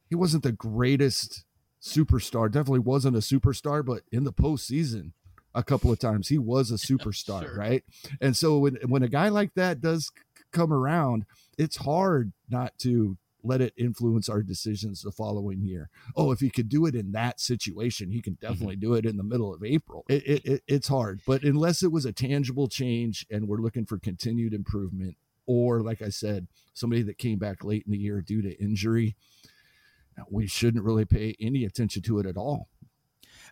[0.09, 1.44] he wasn't the greatest
[1.83, 2.51] superstar.
[2.51, 5.12] Definitely wasn't a superstar, but in the postseason,
[5.55, 7.57] a couple of times he was a superstar, sure.
[7.57, 7.85] right?
[8.20, 10.11] And so when when a guy like that does
[10.53, 11.24] come around,
[11.59, 15.91] it's hard not to let it influence our decisions the following year.
[16.14, 18.47] Oh, if he could do it in that situation, he can mm-hmm.
[18.47, 20.05] definitely do it in the middle of April.
[20.09, 23.85] It, it, it, it's hard, but unless it was a tangible change and we're looking
[23.85, 28.20] for continued improvement, or like I said, somebody that came back late in the year
[28.20, 29.16] due to injury,
[30.30, 32.68] we shouldn't really pay any attention to it at all.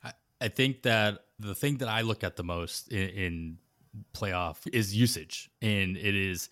[0.02, 3.58] I, I think that the thing that I look at the most in, in
[4.14, 6.48] playoff is usage, and it is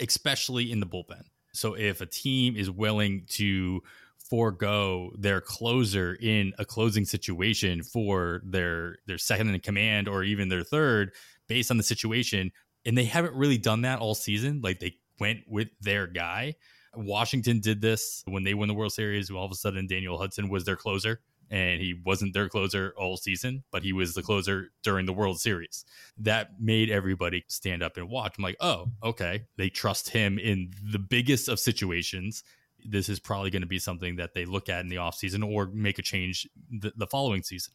[0.00, 1.22] especially in the bullpen.
[1.52, 3.82] So if a team is willing to
[4.28, 10.48] forego their closer in a closing situation for their their second in command or even
[10.48, 11.12] their third
[11.46, 12.50] based on the situation
[12.86, 16.54] and they haven't really done that all season like they went with their guy
[16.96, 20.48] washington did this when they won the world series all of a sudden daniel hudson
[20.48, 21.20] was their closer
[21.50, 25.40] and he wasn't their closer all season but he was the closer during the world
[25.40, 25.84] series.
[26.18, 28.34] That made everybody stand up and watch.
[28.38, 29.44] I'm like oh okay.
[29.56, 32.44] They trust him in the biggest of situations.
[32.84, 35.66] This is probably going to be something that they look at in the offseason or
[35.72, 37.72] make a change the, the following season.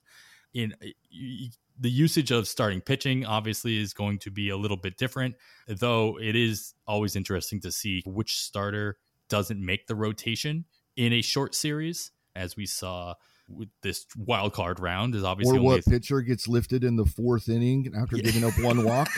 [0.54, 0.88] In uh,
[1.80, 5.36] the usage of starting pitching, obviously, is going to be a little bit different,
[5.68, 8.98] though it is always interesting to see which starter
[9.30, 10.66] doesn't make the rotation
[10.96, 13.16] in a short series, as we saw
[13.50, 17.50] with this wild card round is obviously or what pitcher gets lifted in the fourth
[17.50, 18.24] inning after yeah.
[18.24, 19.10] giving up one walk.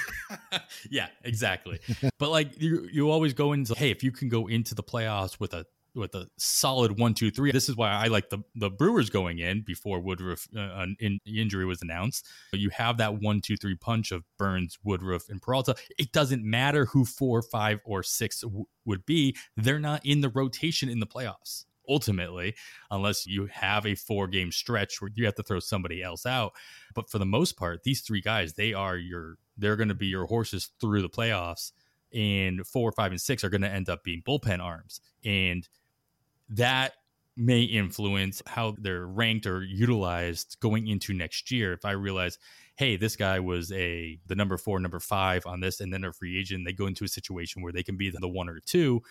[0.90, 1.80] yeah, exactly.
[2.18, 5.40] but like you, you always go into hey, if you can go into the playoffs
[5.40, 5.66] with a
[5.96, 7.52] with a solid one, two, three.
[7.52, 11.66] This is why I like the the Brewers going in before Woodruff uh, in, injury
[11.66, 12.28] was announced.
[12.54, 15.76] You have that one, two, three punch of Burnes, Woodruff, and Peralta.
[15.98, 19.36] It doesn't matter who four, five, or six w- would be.
[19.58, 22.56] They're not in the rotation in the playoffs ultimately,
[22.90, 26.54] unless you have a four game stretch where you have to throw somebody else out.
[26.96, 30.08] But for the most part, these three guys, they are your they're going to be
[30.08, 31.72] your horses through the playoffs.
[32.14, 35.00] And four, five, and six are going to end up being bullpen arms.
[35.24, 35.68] And
[36.52, 36.94] that
[37.38, 41.74] may influence how they're ranked or utilized going into next year.
[41.74, 42.38] If I realize,
[42.76, 46.12] hey, this guy was a the number four, number five on this, and then a
[46.12, 49.02] free agent, they go into a situation where they can be the one or two.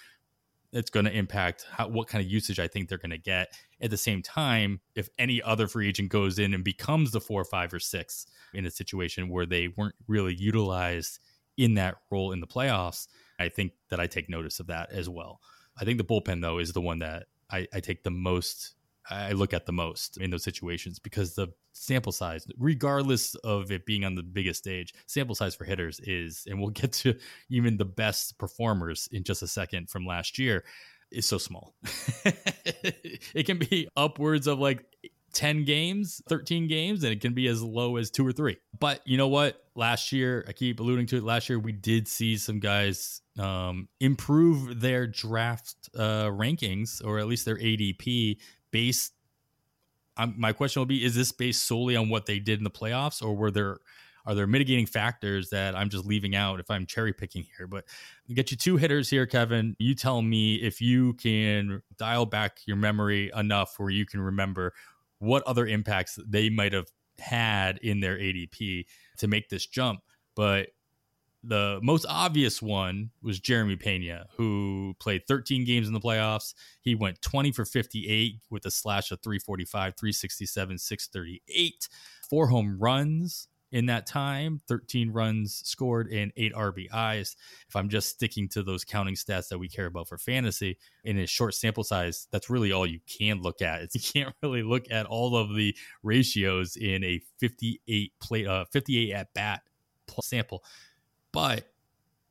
[0.72, 3.48] It's going to impact how, what kind of usage I think they're going to get.
[3.80, 7.44] At the same time, if any other free agent goes in and becomes the four,
[7.44, 11.18] five, or six in a situation where they weren't really utilized
[11.56, 13.08] in that role in the playoffs,
[13.40, 15.40] I think that I take notice of that as well.
[15.80, 18.74] I think the bullpen though is the one that I, I take the most
[19.08, 23.84] I look at the most in those situations because the sample size, regardless of it
[23.84, 27.14] being on the biggest stage, sample size for hitters is, and we'll get to
[27.48, 30.64] even the best performers in just a second from last year,
[31.10, 31.74] is so small.
[33.34, 34.84] it can be upwards of like
[35.32, 38.56] 10 games, 13 games, and it can be as low as two or three.
[38.78, 39.64] But you know what?
[39.74, 41.24] Last year, I keep alluding to it.
[41.24, 47.26] Last year, we did see some guys um, improve their draft uh, rankings or at
[47.26, 48.38] least their ADP
[48.70, 49.12] based.
[50.16, 52.70] Um, my question will be: Is this based solely on what they did in the
[52.70, 53.78] playoffs, or were there
[54.26, 57.66] are there mitigating factors that I'm just leaving out if I'm cherry picking here?
[57.66, 57.84] But
[58.32, 59.74] get you two hitters here, Kevin.
[59.78, 64.74] You tell me if you can dial back your memory enough where you can remember
[65.20, 68.86] what other impacts they might have had in their ADP
[69.18, 70.00] to make this jump.
[70.34, 70.68] But
[71.42, 76.54] the most obvious one was Jeremy Pena, who played 13 games in the playoffs.
[76.82, 81.88] He went 20 for 58 with a slash of 345, 367, 638,
[82.28, 87.36] four home runs in that time 13 runs scored and eight RBIs.
[87.68, 91.18] If I'm just sticking to those counting stats that we care about for fantasy in
[91.18, 93.82] a short sample size, that's really all you can look at.
[93.82, 98.64] It's, you can't really look at all of the ratios in a 58 play, uh,
[98.72, 99.62] 58 at bat
[100.22, 100.64] sample.
[101.32, 101.70] But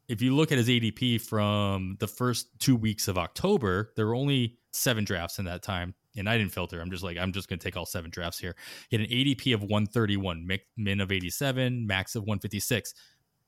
[0.09, 4.15] if you look at his ADP from the first two weeks of October, there were
[4.15, 5.93] only seven drafts in that time.
[6.17, 6.81] And I didn't filter.
[6.81, 8.55] I'm just like, I'm just going to take all seven drafts here.
[8.89, 10.47] He had an ADP of 131,
[10.77, 12.93] min of 87, max of 156.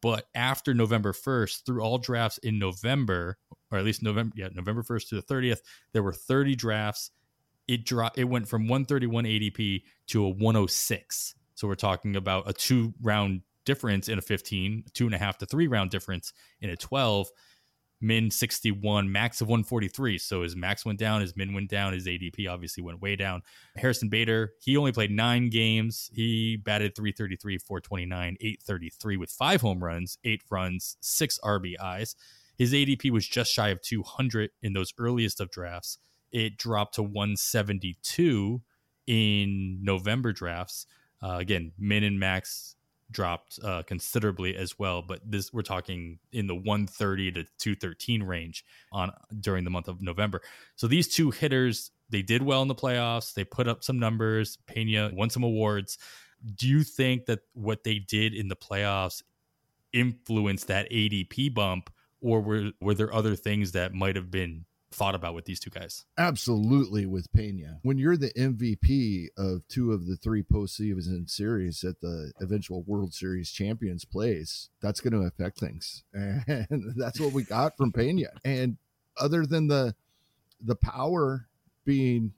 [0.01, 3.37] But after November 1st, through all drafts in November,
[3.71, 5.59] or at least November, yeah, November 1st to the 30th,
[5.93, 7.11] there were 30 drafts.
[7.67, 8.17] It dropped.
[8.17, 11.35] It went from 131 ADP to a 106.
[11.53, 15.37] So we're talking about a two round difference in a 15, two and a half
[15.37, 17.29] to three round difference in a 12.
[18.01, 20.17] Min 61, max of 143.
[20.17, 23.43] So his max went down, his min went down, his ADP obviously went way down.
[23.77, 26.09] Harrison Bader, he only played nine games.
[26.13, 32.15] He batted 333, 429, 833 with five home runs, eight runs, six RBIs.
[32.57, 35.97] His ADP was just shy of 200 in those earliest of drafts.
[36.31, 38.61] It dropped to 172
[39.07, 40.85] in November drafts.
[41.21, 42.75] Uh, again, min and max
[43.11, 45.01] dropped uh, considerably as well.
[45.01, 50.01] But this we're talking in the 130 to 213 range on during the month of
[50.01, 50.41] November.
[50.75, 53.33] So these two hitters they did well in the playoffs.
[53.33, 54.57] They put up some numbers.
[54.67, 55.97] Pena won some awards.
[56.55, 59.23] Do you think that what they did in the playoffs
[59.93, 61.89] influenced that ADP bump,
[62.21, 65.69] or were were there other things that might have been thought about with these two
[65.69, 66.05] guys.
[66.17, 67.79] Absolutely, with Pena.
[67.81, 73.13] When you're the MVP of two of the three postseason series at the eventual World
[73.13, 78.27] Series champions place, that's going to affect things, and that's what we got from Pena.
[78.43, 78.77] And
[79.17, 79.95] other than the
[80.59, 81.47] the power
[81.85, 82.33] being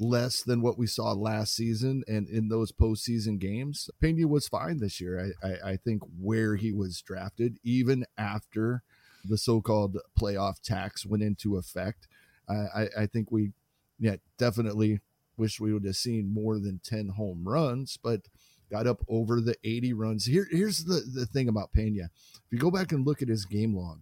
[0.00, 4.78] less than what we saw last season and in those postseason games, Pena was fine
[4.78, 5.34] this year.
[5.42, 8.82] I, I, I think where he was drafted, even after
[9.28, 12.08] the so-called playoff tax went into effect.
[12.48, 13.52] I, I think we,
[13.98, 15.00] yeah, definitely
[15.36, 18.22] wish we would have seen more than 10 home runs, but
[18.70, 20.24] got up over the 80 runs.
[20.24, 22.04] Here, here's the, the thing about Pena.
[22.04, 24.00] If you go back and look at his game log,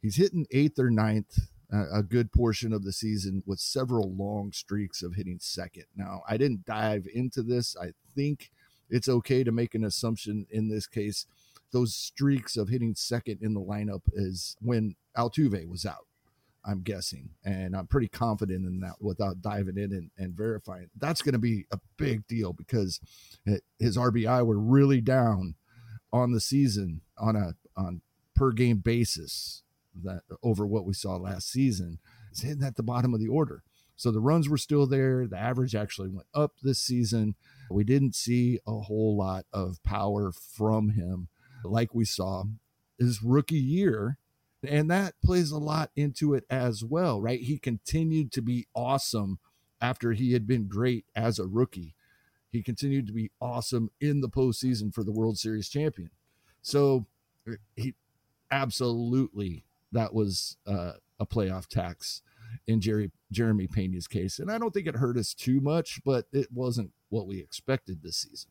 [0.00, 1.38] he's hitting eighth or ninth
[1.92, 5.84] a good portion of the season with several long streaks of hitting second.
[5.96, 7.76] Now, I didn't dive into this.
[7.76, 8.50] I think
[8.90, 11.26] it's okay to make an assumption in this case
[11.74, 16.06] those streaks of hitting second in the lineup is when Altuve was out.
[16.64, 20.88] I'm guessing, and I'm pretty confident in that without diving in and, and verifying.
[20.96, 23.00] That's going to be a big deal because
[23.78, 25.56] his RBI were really down
[26.10, 28.00] on the season on a on
[28.34, 29.62] per game basis
[30.04, 31.98] that over what we saw last season.
[32.30, 33.62] It's hitting at the bottom of the order.
[33.96, 35.26] So the runs were still there.
[35.26, 37.34] The average actually went up this season.
[37.70, 41.28] We didn't see a whole lot of power from him
[41.64, 42.44] like we saw
[42.98, 44.18] his rookie year.
[44.66, 47.40] And that plays a lot into it as well, right?
[47.40, 49.38] He continued to be awesome
[49.80, 51.94] after he had been great as a rookie.
[52.50, 56.10] He continued to be awesome in the postseason for the World Series champion.
[56.62, 57.06] So
[57.76, 57.94] he
[58.50, 62.22] absolutely that was uh, a playoff tax
[62.66, 66.26] in Jerry Jeremy Pena's case, and I don't think it hurt us too much, but
[66.32, 68.50] it wasn't what we expected this season.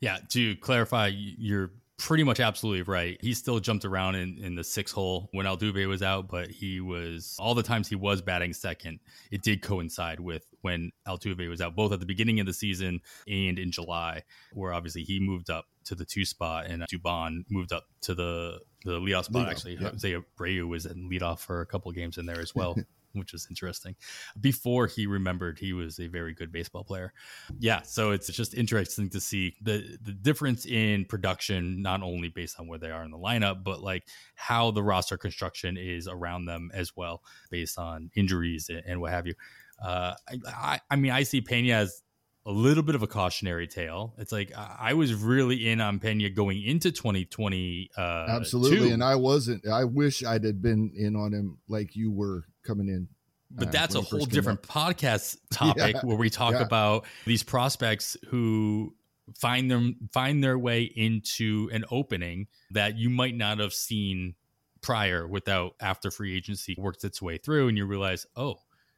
[0.00, 1.70] Yeah, to clarify, you're
[2.02, 3.16] pretty much absolutely right.
[3.20, 6.80] He still jumped around in, in the six hole when Altuve was out, but he
[6.80, 8.98] was all the times he was batting second.
[9.30, 13.00] It did coincide with when Altuve was out, both at the beginning of the season
[13.28, 17.72] and in July, where obviously he moved up to the two spot and Dubon moved
[17.72, 19.48] up to the the leadoff spot.
[19.48, 19.90] actually, yeah.
[19.90, 22.76] Jose Abreu was in leadoff for a couple games in there as well.
[23.12, 23.96] which is interesting.
[24.40, 27.12] Before he remembered he was a very good baseball player.
[27.58, 32.58] Yeah, so it's just interesting to see the the difference in production, not only based
[32.58, 34.04] on where they are in the lineup, but like
[34.34, 39.26] how the roster construction is around them as well, based on injuries and, what have
[39.26, 39.34] you.
[39.82, 42.02] Uh, I, I, I mean, I see Pena as
[42.44, 44.14] a little bit of a cautionary tale.
[44.18, 47.90] It's like I was really in on Pena going into 2020.
[47.96, 49.66] Uh, Absolutely, and I wasn't.
[49.66, 53.08] I wish I'd have been in on him like you were coming in.
[53.50, 54.66] But uh, that's a whole different up.
[54.66, 56.00] podcast topic yeah.
[56.02, 56.62] where we talk yeah.
[56.62, 58.94] about these prospects who
[59.38, 64.34] find them find their way into an opening that you might not have seen
[64.80, 68.56] prior without after free agency worked its way through and you realize, "Oh,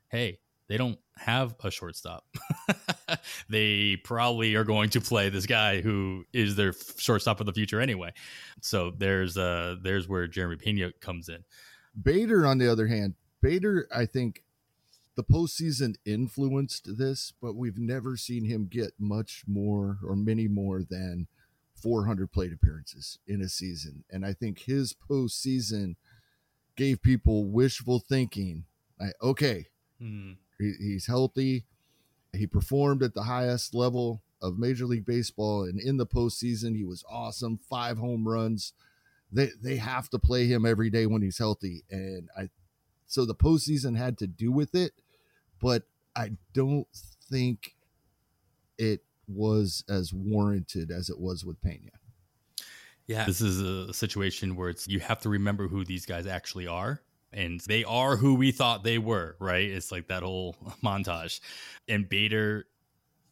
[0.08, 0.38] hey,
[0.68, 2.24] they don't have a shortstop.
[3.48, 7.80] they probably are going to play this guy who is their shortstop of the future
[7.80, 8.12] anyway.
[8.60, 11.44] So there's uh there's where Jeremy Pena comes in.
[12.00, 13.14] Bader, on the other hand,
[13.44, 14.42] Bader, I think
[15.16, 20.82] the postseason influenced this, but we've never seen him get much more or many more
[20.82, 21.26] than
[21.74, 24.04] 400 plate appearances in a season.
[24.10, 25.96] And I think his postseason
[26.74, 28.64] gave people wishful thinking.
[28.98, 29.66] Like, okay,
[30.00, 31.64] mm he, he's healthy.
[32.32, 36.84] He performed at the highest level of Major League Baseball, and in the postseason, he
[36.84, 37.58] was awesome.
[37.58, 38.72] Five home runs.
[39.32, 42.48] They they have to play him every day when he's healthy, and I.
[43.06, 44.92] So the postseason had to do with it,
[45.60, 45.84] but
[46.16, 46.88] I don't
[47.30, 47.74] think
[48.78, 51.90] it was as warranted as it was with Pena.
[53.06, 56.66] Yeah, this is a situation where it's you have to remember who these guys actually
[56.66, 57.02] are
[57.34, 59.68] and they are who we thought they were, right?
[59.68, 61.40] It's like that whole montage.
[61.88, 62.66] And Bader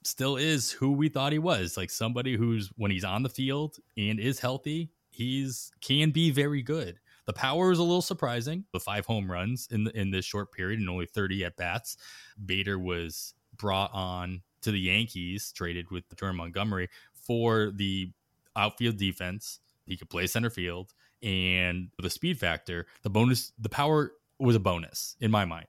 [0.02, 3.76] still is who we thought he was, like somebody who's when he's on the field
[3.96, 6.98] and is healthy, he's can be very good.
[7.26, 8.64] The power is a little surprising.
[8.72, 11.96] The five home runs in the, in this short period and only 30 at bats.
[12.44, 18.10] Bader was brought on to the Yankees, traded with Jordan Montgomery for the
[18.56, 19.60] outfield defense.
[19.86, 20.92] He could play center field
[21.22, 25.68] and the speed factor, the bonus, the power was a bonus in my mind.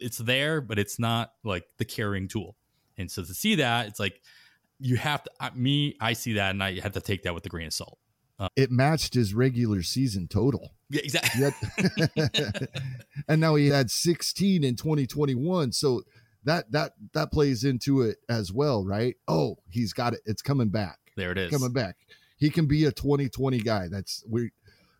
[0.00, 2.56] It's there, but it's not like the carrying tool.
[2.96, 4.20] And so to see that, it's like
[4.80, 5.30] you have to.
[5.54, 7.98] Me, I see that, and I have to take that with a grain of salt.
[8.38, 10.74] Uh, it matched his regular season total.
[10.94, 11.50] Yeah, exactly.
[13.28, 15.72] and now he had 16 in 2021.
[15.72, 16.02] So
[16.44, 19.16] that that that plays into it as well, right?
[19.26, 20.20] Oh, he's got it.
[20.24, 20.98] It's coming back.
[21.16, 21.50] There it is.
[21.50, 21.96] Coming back.
[22.36, 23.88] He can be a 2020 guy.
[23.88, 24.50] That's we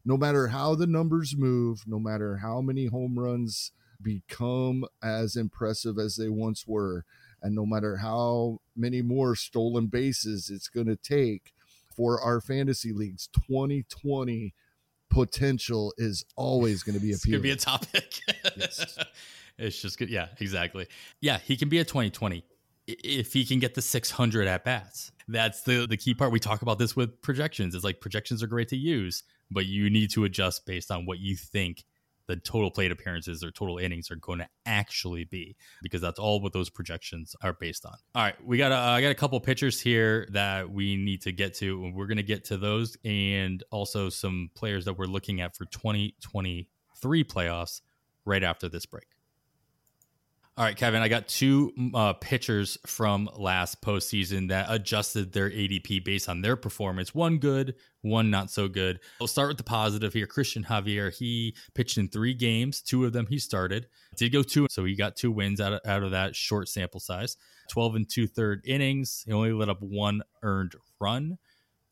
[0.04, 3.70] no matter how the numbers move, no matter how many home runs
[4.02, 7.04] become as impressive as they once were.
[7.40, 11.52] And no matter how many more stolen bases it's going to take
[11.94, 14.54] for our fantasy leagues, 2020
[15.14, 18.20] potential is always going to be It's going to be a topic.
[18.56, 18.98] Yes.
[19.58, 20.10] it's just good.
[20.10, 20.86] Yeah, exactly.
[21.20, 22.44] Yeah, he can be a 2020
[22.86, 25.12] if he can get the 600 at bats.
[25.26, 26.32] That's the the key part.
[26.32, 27.74] We talk about this with projections.
[27.74, 31.18] It's like projections are great to use, but you need to adjust based on what
[31.18, 31.84] you think
[32.26, 36.40] the total plate appearances or total innings are going to actually be because that's all
[36.40, 37.94] what those projections are based on.
[38.14, 41.32] All right, we got a, I got a couple pitchers here that we need to
[41.32, 45.06] get to and we're going to get to those and also some players that we're
[45.06, 47.80] looking at for 2023 playoffs
[48.24, 49.13] right after this break.
[50.56, 56.04] All right, Kevin, I got two uh, pitchers from last postseason that adjusted their ADP
[56.04, 57.12] based on their performance.
[57.12, 59.00] One good, one not so good.
[59.18, 60.28] We'll start with the positive here.
[60.28, 62.82] Cristian Javier, he pitched in three games.
[62.82, 63.88] Two of them he started.
[64.16, 67.00] Did go two, so he got two wins out of, out of that short sample
[67.00, 67.36] size.
[67.72, 69.24] 12 and two third innings.
[69.26, 71.38] He only let up one earned run.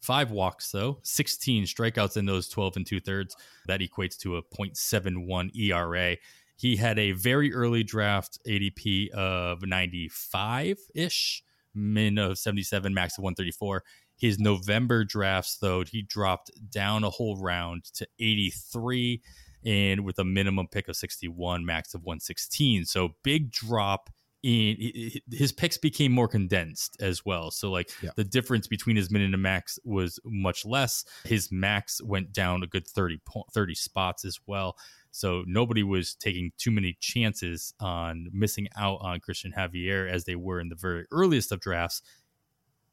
[0.02, 3.36] Five walks, though, 16 strikeouts in those 12 and two thirds.
[3.66, 6.16] That equates to a 0.71 ERA.
[6.62, 11.42] He had a very early draft ADP of 95 ish,
[11.74, 13.82] min of 77, max of 134.
[14.16, 19.20] His November drafts, though, he dropped down a whole round to 83
[19.64, 22.84] and with a minimum pick of 61, max of 116.
[22.84, 24.08] So big drop
[24.44, 24.76] in
[25.32, 27.50] his picks became more condensed as well.
[27.50, 28.10] So like Yeah.
[28.16, 31.04] the difference between his min and max was much less.
[31.24, 33.20] His max went down a good 30
[33.52, 34.76] 30 spots as well.
[35.12, 40.34] So nobody was taking too many chances on missing out on Cristian Javier as they
[40.34, 42.02] were in the very earliest of drafts.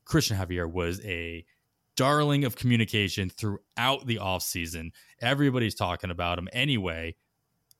[0.06, 1.46] Cristian Javier was a
[1.96, 4.92] darling of communication throughout the offseason.
[5.22, 7.16] Everybody's talking about him anyway.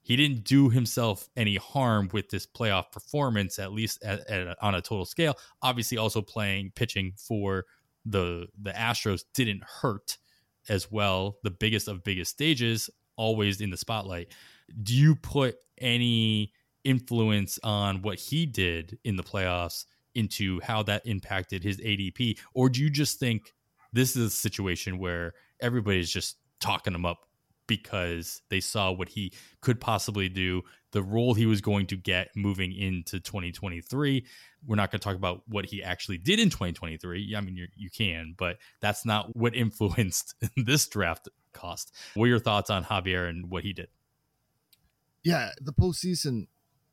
[0.02, 4.74] He didn't do himself any harm with this playoff performance, at least at, at, on
[4.74, 5.36] a total scale.
[5.62, 7.66] Obviously, also playing pitching for
[8.06, 10.18] the the Astros didn't hurt
[10.68, 11.38] as well.
[11.44, 12.90] The biggest of biggest stages,
[13.20, 14.32] always in the spotlight.
[14.82, 16.54] Do you put any
[16.84, 22.70] influence on what he did in the playoffs into how that impacted his ADP, or
[22.70, 23.54] do you just think
[23.94, 27.26] this is a situation where everybody's just talking him up
[27.68, 32.30] because they saw what he could possibly do, the role he was going to get
[32.36, 34.26] moving into 2023.
[34.66, 37.36] We're not going to talk about what he actually did in 2023.
[37.36, 41.94] I mean, you you can, but that's not what influenced this draft cost.
[42.14, 43.88] What are your thoughts on Javier and what he did?
[45.24, 46.48] yeah, the postseason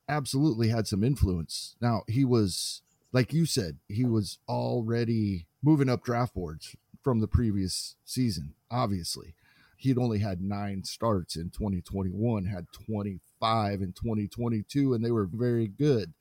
[0.09, 1.77] absolutely had some influence.
[1.81, 2.83] Now he was,
[3.13, 8.55] like you said, he was already moving up draft boards from the previous season.
[8.71, 9.35] Obviously,
[9.77, 15.69] he'd only had nine starts in 2021, had 25 in 2022, and they were very
[15.69, 16.13] good.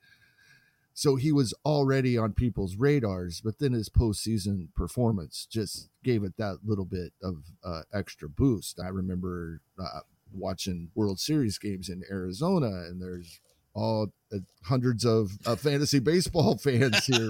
[0.98, 6.38] So he was already on people's radars, but then his postseason performance just gave it
[6.38, 8.80] that little bit of uh, extra boost.
[8.82, 10.00] I remember uh,
[10.32, 13.40] watching World Series games in Arizona, and there's
[13.74, 17.28] all uh, hundreds of uh, fantasy baseball fans here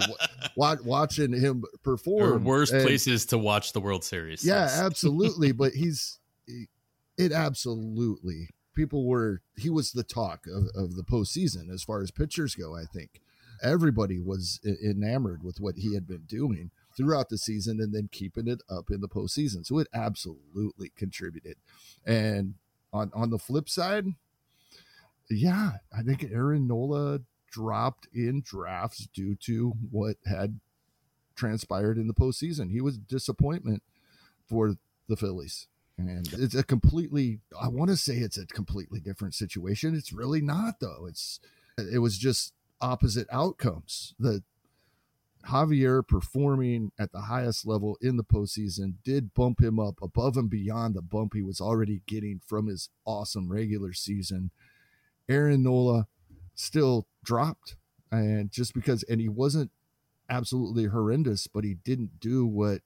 [0.56, 2.44] wa- watching him Or perform.
[2.44, 4.44] worst And- places to watch the World Series.
[4.44, 5.50] yeah, absolutely.
[5.50, 6.20] But he's
[7.18, 12.12] it absolutely people were he was the talk of, of the postseason as far as
[12.12, 12.76] pitchers go.
[12.76, 13.20] I think
[13.62, 18.48] everybody was enamored with what he had been doing throughout the season and then keeping
[18.48, 19.66] it up in the postseason.
[19.66, 21.56] So it absolutely contributed.
[22.04, 22.54] And
[22.92, 24.06] on on the flip side,
[25.30, 30.60] yeah, I think Aaron Nola dropped in drafts due to what had
[31.34, 32.70] transpired in the postseason.
[32.70, 33.82] He was disappointment
[34.48, 34.76] for
[35.08, 35.68] the Phillies.
[35.98, 39.94] And it's a completely I want to say it's a completely different situation.
[39.94, 41.06] It's really not though.
[41.08, 41.40] It's
[41.78, 44.14] it was just opposite outcomes.
[44.18, 44.42] The
[45.48, 50.50] Javier performing at the highest level in the postseason did bump him up above and
[50.50, 54.50] beyond the bump he was already getting from his awesome regular season.
[55.28, 56.08] Aaron Nola
[56.54, 57.76] still dropped,
[58.10, 59.70] and just because, and he wasn't
[60.28, 62.80] absolutely horrendous, but he didn't do what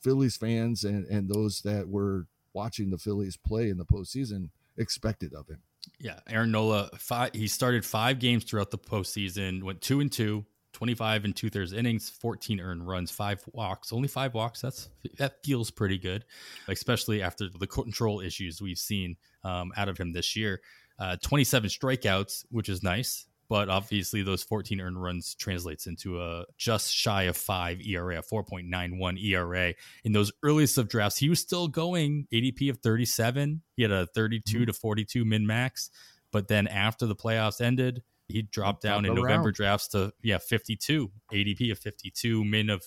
[0.00, 5.34] Phillies fans and, and those that were watching the Phillies play in the postseason expected
[5.34, 5.62] of him.
[6.00, 6.90] Yeah, Aaron Nola.
[6.98, 9.62] Five, he started five games throughout the postseason.
[9.62, 13.92] Went two and two, 25 and two thirds innings, 14 earned runs, five walks.
[13.92, 14.60] Only five walks.
[14.60, 16.24] That's that feels pretty good,
[16.68, 20.60] especially after the control issues we've seen um, out of him this year.
[20.98, 26.44] Uh, 27 strikeouts, which is nice, but obviously those 14 earned runs translates into a
[26.56, 29.74] just shy of five ERA, a 4.91 ERA.
[30.04, 33.62] In those earliest of drafts, he was still going ADP of 37.
[33.76, 35.90] He had a 32 to 42 min max.
[36.32, 41.10] But then after the playoffs ended, he dropped down in November drafts to yeah 52
[41.32, 42.84] ADP of 52, min of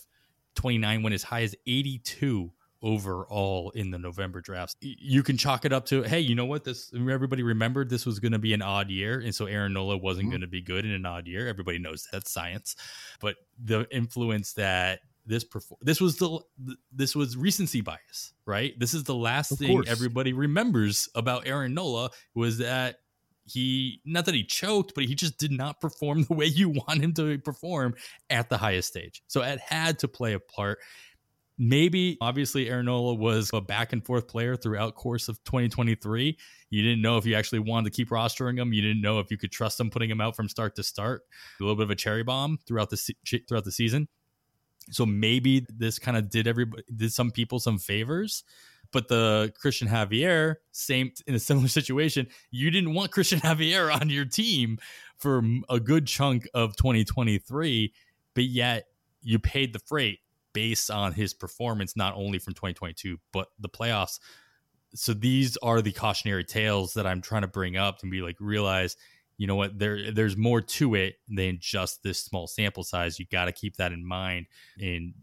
[0.55, 2.51] 29, went as high as 82
[2.82, 4.75] overall in the November drafts.
[4.82, 6.63] You can chalk it up to, hey, you know what?
[6.63, 9.97] This everybody remembered this was going to be an odd year, and so Aaron Nola
[9.97, 10.32] wasn't mm-hmm.
[10.32, 11.47] going to be good in an odd year.
[11.47, 12.75] Everybody knows that's science,
[13.19, 16.39] but the influence that this perform this was the
[16.91, 18.77] this was recency bias, right?
[18.80, 19.89] This is the last of thing course.
[19.89, 22.97] everybody remembers about Aaron Nola was that
[23.45, 27.01] he not that he choked, but he just did not perform the way you want
[27.01, 27.95] him to perform
[28.30, 29.21] at the highest stage.
[29.27, 30.80] So it had to play a part.
[31.62, 36.38] Maybe obviously Aaron was a back and forth player throughout course of 2023.
[36.70, 38.72] You didn't know if you actually wanted to keep rostering him.
[38.72, 41.24] You didn't know if you could trust him putting him out from start to start.
[41.60, 43.14] A little bit of a cherry bomb throughout the
[43.49, 44.07] throughout the season.
[44.89, 48.45] So maybe this kind of did everybody did some people some favors.
[48.93, 54.10] But the Cristian Javier, same in a similar situation, you didn't want Cristian Javier on
[54.10, 54.78] your team
[55.18, 57.93] for a good chunk of 2023,
[58.34, 58.86] but yet
[59.22, 60.20] you paid the freight
[60.53, 64.19] based on his performance, not only from 2022, but the playoffs.
[64.95, 68.37] So these are the cautionary tales that I'm trying to bring up and be like,
[68.39, 68.95] realize
[69.39, 73.17] you know what there there's more to it than just this small sample size.
[73.17, 74.45] You got to keep that in mind.
[74.79, 75.13] And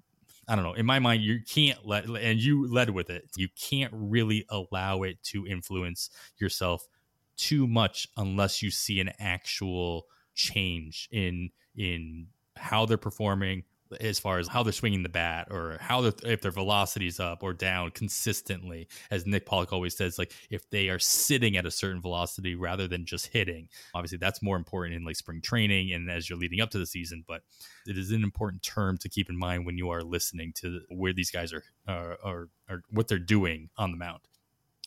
[0.48, 3.28] i don't know in my mind you can't let and you led with it.
[3.36, 6.08] You can't really allow it to influence
[6.38, 6.88] yourself
[7.36, 13.64] too much unless you see an actual change in in how they're performing
[14.01, 17.53] as far as how they're swinging the bat or how if their velocity's up or
[17.53, 22.01] down consistently as nick pollack always says like if they are sitting at a certain
[22.01, 23.68] velocity rather than just hitting.
[23.95, 26.87] Obviously that's more important in like spring training and as you're leading up to the
[26.87, 27.43] season but
[27.87, 31.12] it is an important term to keep in mind when you are listening to where
[31.12, 34.20] these guys are or, or what they're doing on the mound.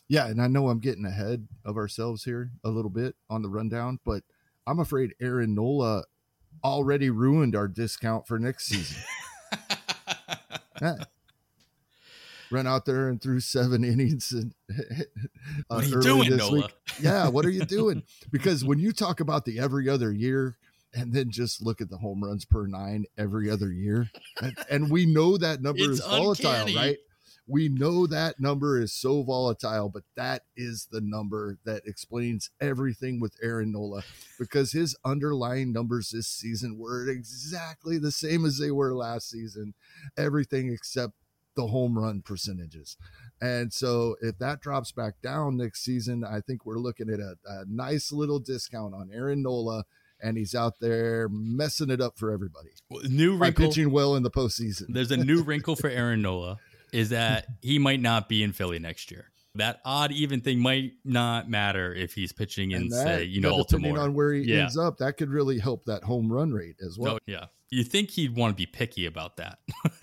[0.08, 3.48] Yeah and i know i'm getting ahead of ourselves here a little bit on the
[3.48, 4.22] rundown but
[4.66, 6.04] i'm afraid aaron nola
[6.64, 9.02] already ruined our discount for next season.
[10.82, 10.96] yeah.
[12.50, 15.04] Run out there and threw seven innings and uh,
[15.68, 16.52] what are you doing, Nola?
[16.52, 16.74] Week.
[17.00, 18.02] Yeah, what are you doing?
[18.32, 20.56] Because when you talk about the every other year
[20.92, 24.10] and then just look at the home runs per nine every other year,
[24.42, 26.76] and, and we know that number it's is volatile, uncanny.
[26.76, 26.96] right?
[27.50, 33.18] We know that number is so volatile, but that is the number that explains everything
[33.18, 34.02] with Aaron Nola
[34.38, 39.74] because his underlying numbers this season were exactly the same as they were last season,
[40.16, 41.14] everything except
[41.56, 42.96] the home run percentages.
[43.40, 47.34] And so if that drops back down next season, I think we're looking at a,
[47.46, 49.84] a nice little discount on Aaron Nola
[50.22, 52.68] and he's out there messing it up for everybody.
[53.08, 54.84] New wrinkle, pitching well in the postseason.
[54.90, 56.58] There's a new wrinkle for Aaron Nola
[56.92, 59.30] is that he might not be in Philly next year.
[59.56, 63.58] That odd even thing might not matter if he's pitching in, that, say, you know,
[63.58, 63.98] depending Baltimore.
[63.98, 64.62] on where he yeah.
[64.62, 67.14] ends up, that could really help that home run rate as well.
[67.14, 69.58] Oh, yeah, you think he'd want to be picky about that?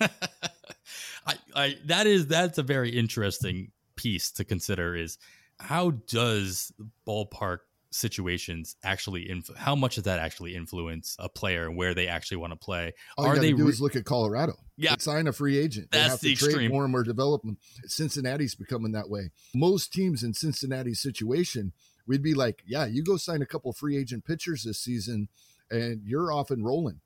[1.26, 4.94] I, I, that is that's a very interesting piece to consider.
[4.94, 5.16] Is
[5.58, 6.70] how does
[7.06, 7.60] ballpark
[7.90, 12.36] situations actually inf- how much does that actually influence a player and where they actually
[12.36, 12.92] want to play?
[13.16, 14.54] All are they do re- is look at colorado.
[14.76, 14.96] Yeah.
[14.96, 15.88] They sign a free agent.
[15.90, 16.54] That's they have the to extreme.
[16.54, 19.30] trade him or develop them cincinnati's becoming that way.
[19.54, 21.72] Most teams in cincinnati's situation
[22.06, 25.28] we'd be like yeah you go sign a couple free agent pitchers this season
[25.70, 27.00] and you're off and rolling.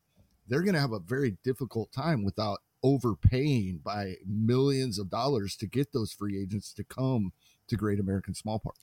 [0.49, 5.67] They're going to have a very difficult time without overpaying by millions of dollars to
[5.67, 7.33] get those free agents to come
[7.69, 8.75] to great american small park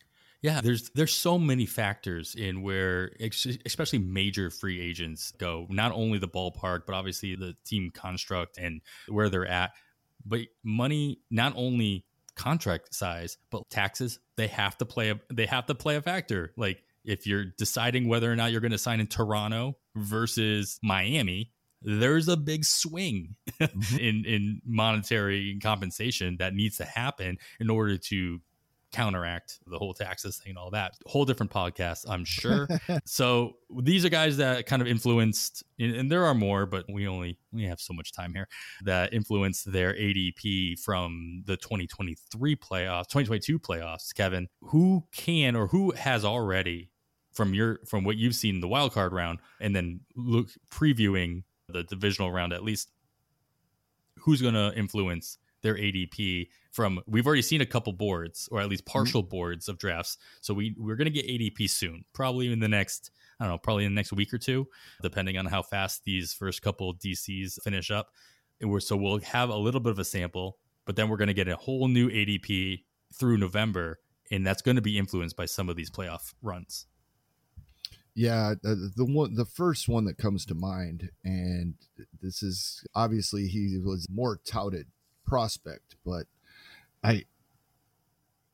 [0.41, 3.11] yeah, there's there's so many factors in where
[3.65, 5.67] especially major free agents go.
[5.69, 9.71] Not only the ballpark, but obviously the team construct and where they're at.
[10.25, 15.65] But money not only contract size, but taxes, they have to play a they have
[15.65, 16.53] to play a factor.
[16.55, 21.51] Like if you're deciding whether or not you're going to sign in Toronto versus Miami,
[21.81, 23.97] there's a big swing mm-hmm.
[23.99, 28.39] in in monetary compensation that needs to happen in order to
[28.91, 30.93] counteract the whole taxes thing and all that.
[31.05, 32.67] Whole different podcast, I'm sure.
[33.05, 37.37] so these are guys that kind of influenced, and there are more, but we only
[37.51, 38.47] we have so much time here
[38.83, 44.13] that influenced their ADP from the 2023 playoffs, 2022 playoffs.
[44.13, 46.89] Kevin, who can or who has already
[47.33, 51.43] from your from what you've seen in the wild card round, and then look previewing
[51.67, 52.91] the divisional round at least,
[54.19, 58.70] who's going to influence their ADP from we've already seen a couple boards or at
[58.70, 58.97] least mm-hmm.
[58.97, 59.30] partial mm-hmm.
[59.30, 60.18] boards of drafts.
[60.41, 63.57] So we we're going to get ADP soon, probably in the next I don't know,
[63.57, 64.68] probably in the next week or two,
[65.01, 68.10] depending on how fast these first couple DCs finish up.
[68.60, 71.30] And we're so we'll have a little bit of a sample, but then we're going
[71.30, 72.84] to get a whole new ADP
[73.18, 73.99] through November,
[74.30, 76.86] and that's going to be influenced by some of these playoff runs.
[78.14, 81.76] Yeah, the, the one, the first one that comes to mind, and
[82.22, 84.88] this is obviously he was more touted
[85.30, 86.25] prospect, but
[87.03, 87.25] I,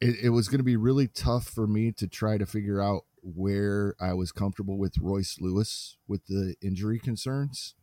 [0.01, 3.05] it, it was going to be really tough for me to try to figure out
[3.23, 7.76] where I was comfortable with Royce Lewis with the injury concerns,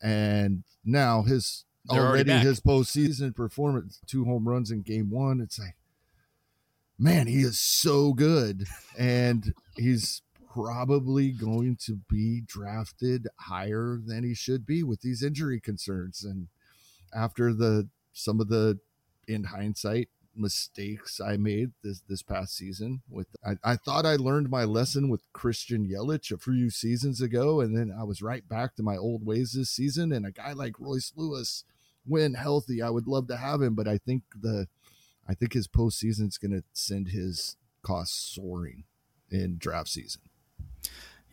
[0.00, 5.40] and now his They're already already his postseason performance, two home runs in game one.
[5.40, 5.76] It's like,
[6.98, 8.64] man, he is so good,
[8.96, 10.22] and he's
[10.54, 16.24] probably going to be drafted higher than he should be with these injury concerns.
[16.24, 16.48] And
[17.14, 18.78] after the some of the,
[19.28, 20.08] in hindsight,
[20.38, 25.08] mistakes I made this this past season with I, I thought I learned my lesson
[25.08, 28.96] with Christian Yelich a few seasons ago, and then I was right back to my
[28.96, 30.12] old ways this season.
[30.12, 31.64] And a guy like Royce Lewis,
[32.04, 34.68] when healthy, I would love to have him, but I think the
[35.28, 38.84] I think his postseason is going to send his costs soaring
[39.30, 40.22] in draft season.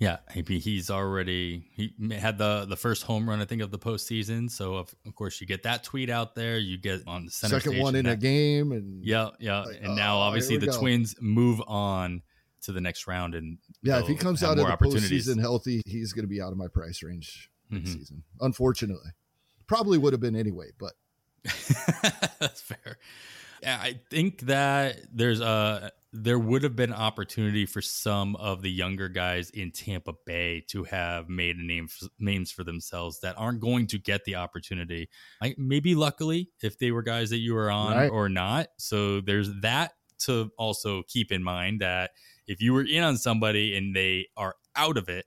[0.03, 4.49] Yeah, he's already he had the the first home run I think of the postseason.
[4.51, 6.57] So of, of course you get that tweet out there.
[6.57, 9.79] You get on the center Second one in a that- game, and Yeah, yeah, Like,
[9.81, 10.77] and now oh, obviously the go.
[10.79, 12.21] Twins move on
[12.63, 16.13] to the next round, and yeah, if he comes out of the postseason healthy, he's
[16.13, 17.93] going to be out of my price range next Mhm.
[17.93, 18.23] season.
[18.41, 19.11] Unfortunately,
[19.67, 20.93] probably would have been anyway, but
[22.39, 22.97] That's fair.
[23.61, 28.69] Yeah, I think that there's a there would have been opportunity for some of the
[28.69, 31.89] younger guys in Tampa Bay to have made a name
[32.19, 35.09] names for themselves that aren't going to get the opportunity.
[35.41, 38.11] I, maybe luckily if they were guys that you were on Right.
[38.11, 38.67] or not.
[38.77, 42.11] So there's that to also keep in mind that
[42.45, 45.25] if you were in on somebody and they are out of it,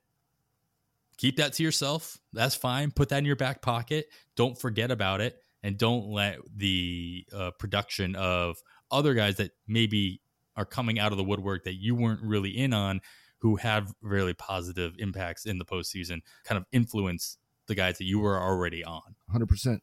[1.17, 2.17] keep that to yourself.
[2.33, 2.93] That's fine.
[2.93, 4.07] Put that in your back pocket.
[4.37, 8.57] Don't forget about it and don't let the uh, production of
[8.93, 10.21] other guys that maybe
[10.57, 13.01] are coming out of the woodwork that you weren't really in on
[13.39, 18.19] who have really positive impacts in the postseason kind of influence the guys that you
[18.19, 19.15] were already on.
[19.35, 19.79] 100%.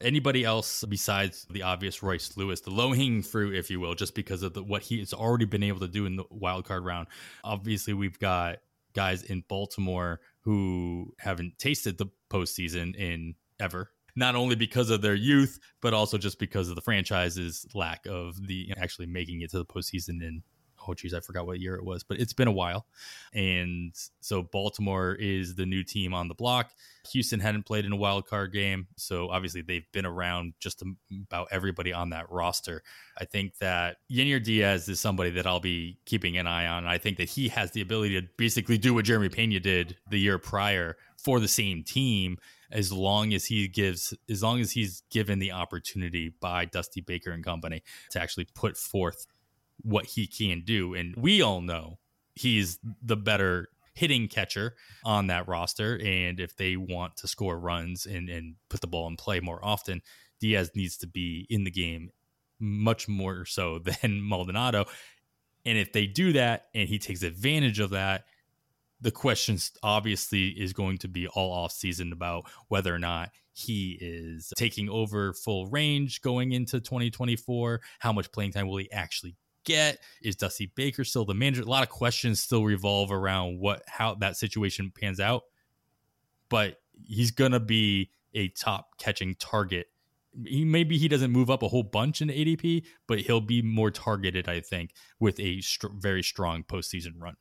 [0.00, 4.14] Anybody else besides the obvious Royce Lewis, the low hanging fruit, if you will, just
[4.14, 7.08] because of the, what has already been able to do in the wild card round.
[7.42, 8.58] Obviously, we've got
[8.94, 13.90] guys in Baltimore who haven't tasted the postseason in ever.
[14.16, 18.46] Not only because of their youth, but also just because of the franchise's lack of
[18.46, 20.42] the actually making it to the postseason in
[20.88, 22.86] oh geez, I forgot what year it was, but it's been a while.
[23.32, 26.70] And so Baltimore is the new team on the block.
[27.12, 30.82] Houston hadn't played in a wild card game, so obviously they've been around just
[31.24, 32.82] about everybody on that roster.
[33.18, 36.86] I think that Yainer Diaz is somebody that I'll be keeping an eye on.
[36.86, 40.18] I think that he has the ability to basically do what Jeremy Pena did the
[40.18, 42.38] year prior for the same team
[42.70, 47.30] as long as he gives as long as he's given the opportunity by Dusty Baker
[47.30, 49.26] and company to actually put forth
[49.82, 50.94] what he can do.
[50.94, 51.98] And we all know
[52.34, 55.98] he's the better hitting catcher on that roster.
[56.02, 59.64] And if they want to score runs and and put the ball in play more
[59.64, 60.02] often
[60.40, 62.10] Diaz needs to be in the game
[62.58, 64.86] much more so than Maldonado.
[65.64, 68.24] And if they do that and he takes advantage of that
[69.00, 73.96] the question obviously is going to be all off season about whether or not he
[74.00, 77.80] is taking over full range going into 2024.
[77.98, 79.98] How much playing time will he actually get?
[80.22, 81.62] Is Dusty Baker still the manager?
[81.62, 85.42] A lot of questions still revolve around what how that situation pans out.
[86.48, 89.86] But he's gonna be a top catching target.
[90.44, 93.90] He maybe he doesn't move up a whole bunch in ADP, but he'll be more
[93.90, 97.36] targeted, I think, with a str- very strong postseason run.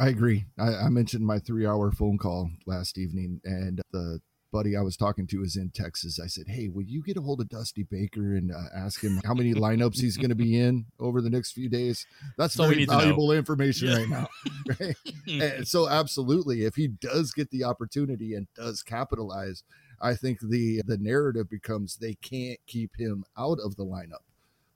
[0.00, 0.46] I agree.
[0.58, 4.20] I, I mentioned my three hour phone call last evening, and the
[4.50, 6.18] buddy I was talking to is in Texas.
[6.18, 9.20] I said, Hey, will you get a hold of Dusty Baker and uh, ask him
[9.24, 12.06] how many lineups he's going to be in over the next few days?
[12.38, 12.98] That's all very need to know.
[12.98, 13.96] valuable information Yeah.
[13.98, 14.28] right now.
[14.80, 14.96] Right?
[15.56, 19.62] and so, absolutely, if he does get the opportunity and does capitalize,
[20.00, 24.24] I think the the narrative becomes they can't keep him out of the lineup.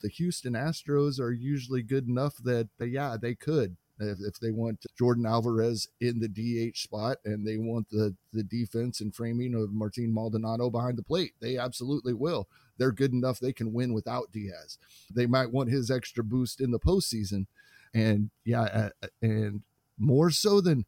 [0.02, 4.84] The Houston Astros are usually good enough that, yeah, they could if, if they want
[5.00, 9.72] Yordan Alvarez in the DH spot and they want the the defense and framing of
[9.72, 12.48] Martin Maldonado behind the plate, they absolutely will.
[12.76, 14.78] They're good enough they can win without Diaz.
[15.14, 17.46] They might want his extra boost in the postseason,
[17.92, 18.90] and yeah,
[19.22, 19.62] and
[19.98, 20.84] more so than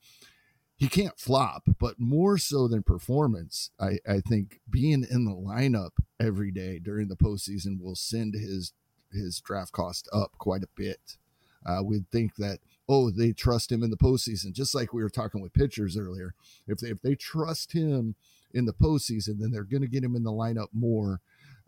[0.77, 5.93] he can't flop, but more so than performance, I, I think being in the lineup
[6.21, 8.73] every day during the postseason will send his
[9.13, 11.17] his draft cost up quite a bit.
[11.83, 12.59] We'd think that
[12.89, 16.35] oh they trust him in the postseason, just like we were talking with pitchers earlier.
[16.67, 18.15] If they, if they trust him
[18.53, 21.21] in the postseason, then they're going to get him in the lineup more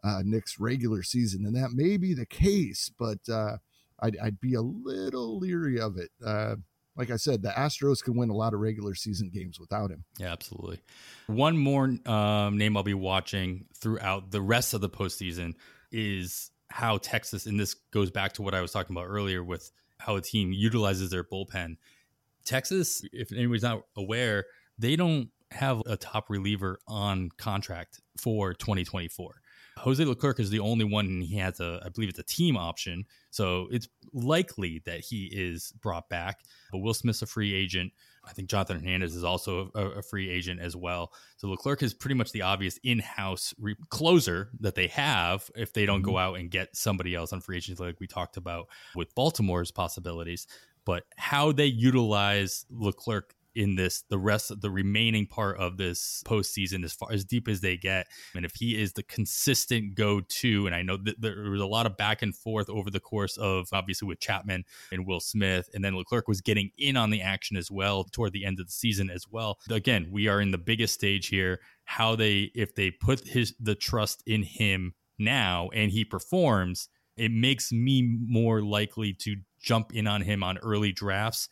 [0.05, 3.59] uh, next regular season, and that may be the case, but uh,
[4.01, 6.11] I'd, I'd be a little leery of it.
[6.25, 6.57] Uh,
[6.97, 10.05] like I said, the Astros can win a lot of regular season games without him.
[10.19, 10.81] Yeah, absolutely.
[11.29, 15.55] One more um, name I'll be watching throughout the rest of the postseason
[15.93, 19.71] is how Texas, and this goes back to what I was talking about earlier with
[19.99, 21.77] how a team utilizes their bullpen.
[22.45, 24.47] Texas, if anybody's not aware,
[24.79, 29.41] they don't have a top reliever on contract for 2024.
[29.79, 32.57] Jose Leclerc is the only one, and he has a, I believe it's a team
[32.57, 33.05] option.
[33.31, 36.41] So it's likely that he is brought back.
[36.73, 37.93] But Will Smith's a free agent.
[38.29, 41.13] I think Jonathan Hernandez is also a, a free agent as well.
[41.39, 45.87] So Leclerc is pretty much the obvious in-house re- closer that they have if they
[45.87, 46.11] don't mm-hmm.
[46.11, 49.71] go out and get somebody else on free agency, like we talked about with Baltimore's
[49.71, 50.47] possibilities.
[50.85, 56.23] But how they utilize Leclerc in this the rest of the remaining part of this
[56.27, 58.07] postseason as far as deep as they get.
[58.35, 61.87] And if he is the consistent go-to, and I know that there was a lot
[61.87, 65.85] of back and forth over the course of obviously with Chapman and Will Smith, and
[65.85, 68.73] then Leclerc was getting in on the action as well toward the end of the
[68.73, 69.59] season as well.
[69.71, 71.61] Again, we are in the biggest stage here.
[71.85, 77.33] How they if they put his the trust in him now and he performs, it
[77.33, 81.49] makes me more likely to jump in on him on early drafts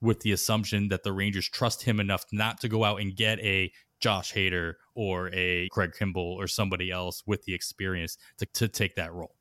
[0.00, 3.38] with the assumption that the Rangers trust him enough not to go out and get
[3.40, 8.68] a Josh Hader or a Craig Kimbrel or somebody else with the experience to, to
[8.68, 9.34] take that role.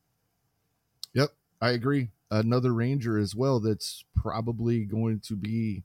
[1.13, 1.29] Yep,
[1.61, 2.09] I agree.
[2.31, 5.83] Another Ranger as well that's probably going to be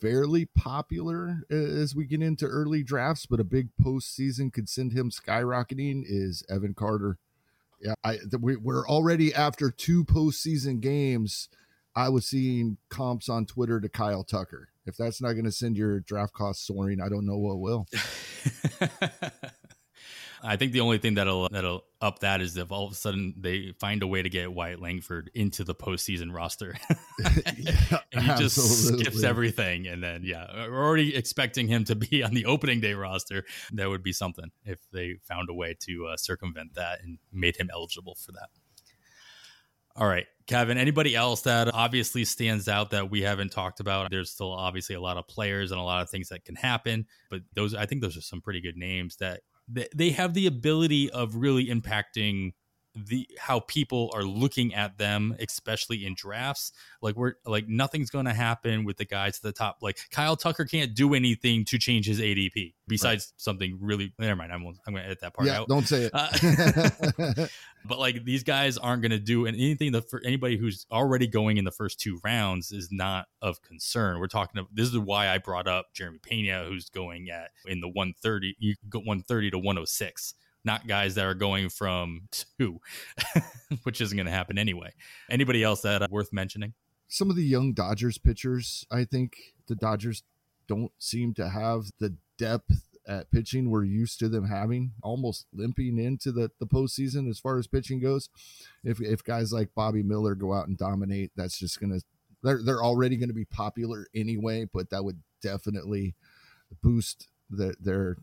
[0.00, 5.10] fairly popular as we get into early drafts, but a big postseason could send him
[5.10, 7.18] skyrocketing is Evan Carter.
[7.80, 11.48] Yeah, I we're already after two postseason games
[11.96, 14.68] I was seeing comps on Twitter to Kyle Tucker.
[14.86, 17.86] If that's not going to send your draft costs soaring, I don't know what will.
[20.46, 23.32] I think the only thing that'll that'll up that is if all of a sudden
[23.38, 26.76] they find a way to get Wyatt Langford into the postseason roster,
[27.56, 32.22] yeah, and he just skips everything, and then yeah, we're already expecting him to be
[32.22, 33.44] on the opening day roster.
[33.72, 37.56] That would be something if they found a way to uh, circumvent that and made
[37.56, 38.50] him eligible for that.
[39.96, 44.10] All right, Kevin, anybody else that obviously stands out that we haven't talked about?
[44.10, 47.06] There's still obviously a lot of players and a lot of things that can happen,
[47.30, 51.10] but those I think those are some pretty good names that they have the ability
[51.10, 52.52] of really impacting
[52.94, 56.72] the how people are looking at them, especially in drafts.
[57.02, 59.78] Like we're like nothing's going to happen with the guys at the top.
[59.82, 63.40] Like Kyle Tucker can't do anything to change his ADP besides right.
[63.40, 64.12] something really.
[64.18, 64.52] Never mind.
[64.52, 65.68] I'm, I'm going to edit that part yeah, out.
[65.68, 66.12] Don't say it.
[66.14, 67.46] Uh,
[67.84, 71.56] but like these guys aren't going to do anything that for anybody who's already going
[71.56, 74.20] in the first two rounds is not of concern.
[74.20, 74.58] We're talking.
[74.58, 78.56] About, this is why I brought up Jeremy Pena, who's going at in the 130.
[78.58, 80.34] You go 130 to 106
[80.64, 82.80] not guys that are going from two,
[83.82, 84.92] which isn't going to happen anyway.
[85.30, 86.74] Anybody else that uh, worth mentioning?
[87.08, 89.36] Some of the young Dodgers pitchers, I think
[89.68, 90.22] the Dodgers
[90.66, 95.98] don't seem to have the depth at pitching we're used to them having, almost limping
[95.98, 98.30] into the, the postseason as far as pitching goes.
[98.82, 102.04] If, if guys like Bobby Miller go out and dominate, that's just going to,
[102.42, 106.14] they're, they're already going to be popular anyway, but that would definitely
[106.82, 108.16] boost the, their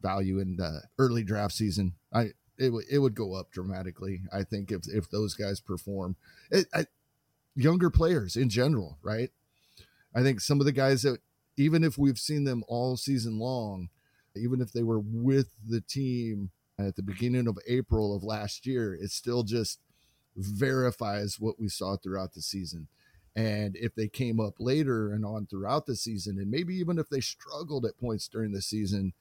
[0.00, 1.94] value in the early draft season.
[2.12, 4.22] I it it would go up dramatically.
[4.32, 6.16] I think if if those guys perform,
[6.50, 6.86] it, I,
[7.54, 9.30] younger players in general, right?
[10.14, 11.18] I think some of the guys that
[11.56, 13.88] even if we've seen them all season long,
[14.36, 18.94] even if they were with the team at the beginning of April of last year,
[18.94, 19.78] it still just
[20.36, 22.88] verifies what we saw throughout the season.
[23.36, 27.08] And if they came up later and on throughout the season, and maybe even if
[27.08, 29.12] they struggled at points during the season,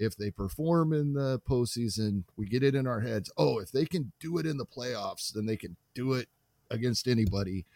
[0.00, 3.30] if they perform in the postseason, we get it in our heads.
[3.36, 6.28] Oh, if they can do it in the playoffs, then they can do it
[6.70, 7.66] against anybody.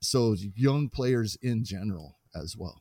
[0.00, 2.80] So young players in general as well.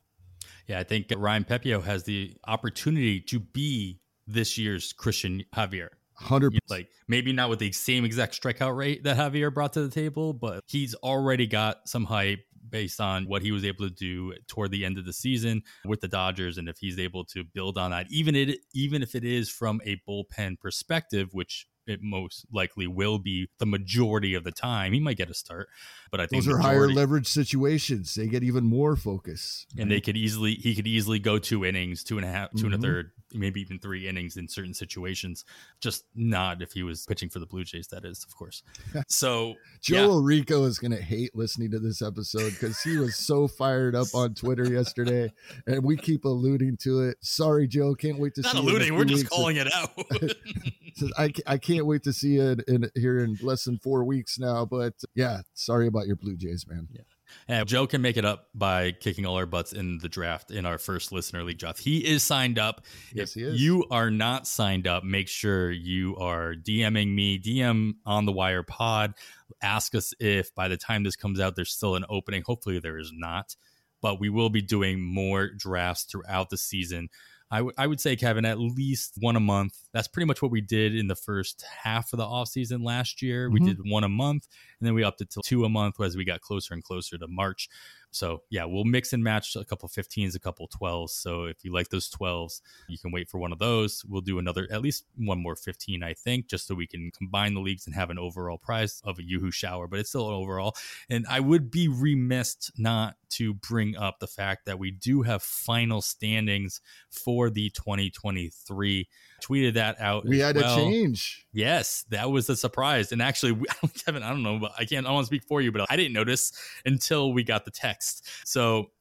[0.68, 5.90] Yeah, I think Ryan Pepiot has the opportunity to be this year's Cristian Javier.
[6.16, 9.90] Hundred like maybe not with the same exact strikeout rate that Javier brought to the
[9.90, 14.34] table, but he's already got some hype based on what he was able to do
[14.48, 17.78] toward the end of the season with the Dodgers, and if he's able to build
[17.78, 22.46] on that, even it even if it is from a bullpen perspective, which it most
[22.52, 24.94] likely will be the majority of the time.
[24.94, 25.70] He might get a start,
[26.12, 28.14] but I think those are majority, higher leverage situations.
[28.16, 32.04] They get even more focus, and they could easily he could easily go two innings,
[32.04, 32.66] two and a half, two mm-hmm.
[32.66, 32.86] and a mm-hmm.
[32.86, 35.46] third, maybe even three innings in certain situations.
[35.82, 37.88] Just not if he was pitching for the Blue Jays.
[37.88, 38.64] That is, of course.
[39.08, 40.20] So Joe yeah.
[40.24, 44.08] Rico is going to hate listening to this episode because he was so fired up
[44.14, 45.32] on Twitter yesterday,
[45.68, 47.18] and we keep alluding to it.
[47.22, 47.96] Sorry, Joe.
[47.96, 48.58] Can't wait to not see.
[48.60, 48.96] Not alluding.
[48.96, 49.92] We're just calling it out.
[51.18, 54.66] I, I can't wait to see it in here in less than four weeks now.
[54.66, 56.88] But yeah, sorry about your Blue Jays, man.
[56.92, 57.02] Yeah.
[57.48, 60.66] And Joe can make it up by kicking all our butts in the draft in
[60.66, 61.80] our first listener league draft.
[61.80, 62.86] He is signed up.
[63.14, 63.62] Yes, if he is.
[63.62, 68.64] you are not signed up, make sure you are DMing me, DM on the wire
[68.64, 69.14] pod.
[69.62, 72.44] Ask us if by the time this comes out, there's still an opening.
[72.46, 73.56] Hopefully, there is not,
[74.02, 77.10] but we will be doing more drafts throughout the season.
[77.50, 79.78] I, w- I would say, Kevin, at least one a month.
[79.94, 83.50] That's pretty much what we did in the first half of the offseason last year.
[83.50, 83.66] We Mhm.
[83.66, 84.48] did one a month,
[84.80, 87.18] and then we upped it to two a month as we got closer and closer
[87.18, 87.70] to March.
[88.10, 91.16] So, yeah, we'll mix and match a couple 15s, a couple 12s.
[91.16, 94.06] So, if you like those 12s, you can wait for one of those.
[94.06, 97.56] We'll do another, at least one more 15, I think, just so we can combine
[97.56, 100.36] the leagues and have an overall prize of a Yoo-Hoo shower, but it's still an
[100.36, 100.76] overall.
[101.10, 105.42] And I would be remiss not to bring up the fact that we do have
[105.42, 109.10] final standings for the 2023.
[109.44, 110.26] Tweeted that out.
[110.26, 110.74] We had well.
[110.74, 111.46] a change.
[111.52, 113.12] Yes, that was a surprise.
[113.12, 113.62] And actually,
[114.06, 115.98] Kevin, I don't know, but I can't, I want to speak for you, but I
[115.98, 116.54] didn't notice
[116.86, 118.28] until we got the text.
[118.46, 118.92] So,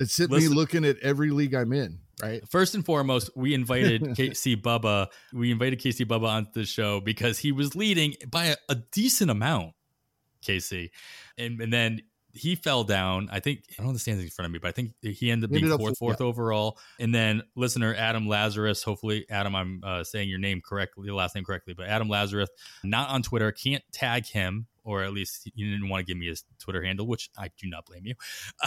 [0.00, 2.42] It sent me looking at every league I'm in, right?
[2.48, 5.08] First and foremost, we invited KC Bubba.
[5.32, 9.30] We invited KC Bubba onto the show because he was leading by a, a decent
[9.30, 9.74] amount,
[10.42, 10.90] KC.
[11.36, 12.00] And, and then
[12.32, 13.28] he fell down.
[13.30, 15.50] I think, I don't the standings in front of me, but I think he ended
[15.50, 16.78] up He being ended up fourth, fourth, fourth overall.
[16.98, 21.34] And then listener Adam Lazarus, hopefully, Adam, I'm uh, saying your name correctly, your last
[21.34, 22.48] name correctly, but Adam Lazarus,
[22.82, 24.66] not on Twitter, can't tag him.
[24.84, 27.70] Or at least you didn't want to give me his Twitter handle, which I do
[27.70, 28.14] not blame you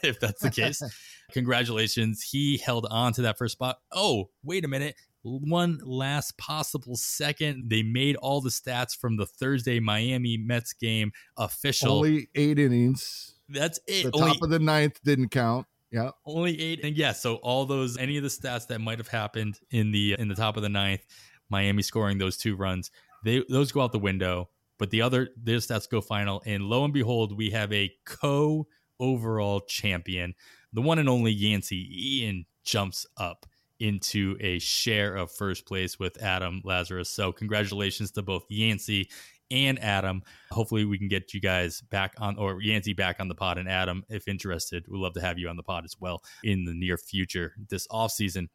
[0.00, 0.80] if that's the case
[1.32, 2.22] congratulations.
[2.22, 3.78] He held on to that first spot.
[3.92, 4.96] Oh, wait a minute.
[5.22, 7.68] One last possible second.
[7.68, 11.98] They made all the stats from the Thursday Miami Mets game official.
[11.98, 13.34] Only eight innings.
[13.48, 14.04] That's it.
[14.04, 15.66] The Only, top of the ninth didn't count.
[15.90, 16.10] Yeah.
[16.24, 16.84] only eight.
[16.84, 20.14] And yeah, so all those, any of the stats that might have happened in the
[20.18, 21.02] in the top of the ninth,
[21.48, 22.90] Miami scoring those two runs,
[23.24, 24.48] they those go out the window.
[24.78, 28.66] But the other, their stats go final, and lo and behold, we have a co
[28.98, 30.34] overall champion,
[30.72, 32.20] the one and only Yancey.
[32.22, 33.46] Ian jumps up
[33.80, 37.08] into a share of first place with Adam Lazarus.
[37.08, 39.08] So congratulations to both Yancey
[39.50, 40.22] and Adam.
[40.50, 43.68] Hopefully we can get you guys back on or Yancey back on the pod and
[43.68, 46.74] Adam, if interested, we'd love to have you on the pod as well in the
[46.74, 48.48] near future this off season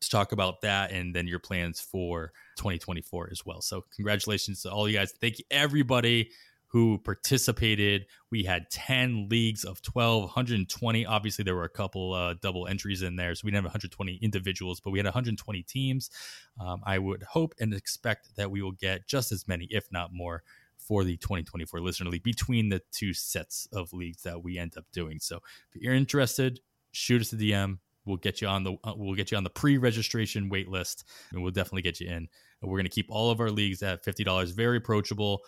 [0.00, 3.60] to talk about that and then your plans for 2024 as well.
[3.60, 5.12] So congratulations to all you guys.
[5.20, 6.30] Thank you everybody
[6.76, 8.04] who participated.
[8.30, 11.06] We had 10 leagues of 12, 120.
[11.06, 13.34] Obviously, there were a couple uh, double entries in there.
[13.34, 16.10] So we didn't have 120 individuals, but we had 120 teams.
[16.60, 20.10] Um, I would hope and expect that we will get just as many, if not
[20.12, 20.42] more,
[20.76, 24.84] for the 2024 Listener League between the two sets of leagues that we end up
[24.92, 25.18] doing.
[25.18, 25.36] So
[25.72, 26.60] if you're interested,
[26.92, 27.78] shoot us a DM.
[28.04, 31.42] We'll get you on the uh, we'll get you on the pre-registration wait list, and
[31.42, 32.28] we'll definitely get you in.
[32.66, 35.42] We're going to keep all of our leagues at fifty dollars, very approachable,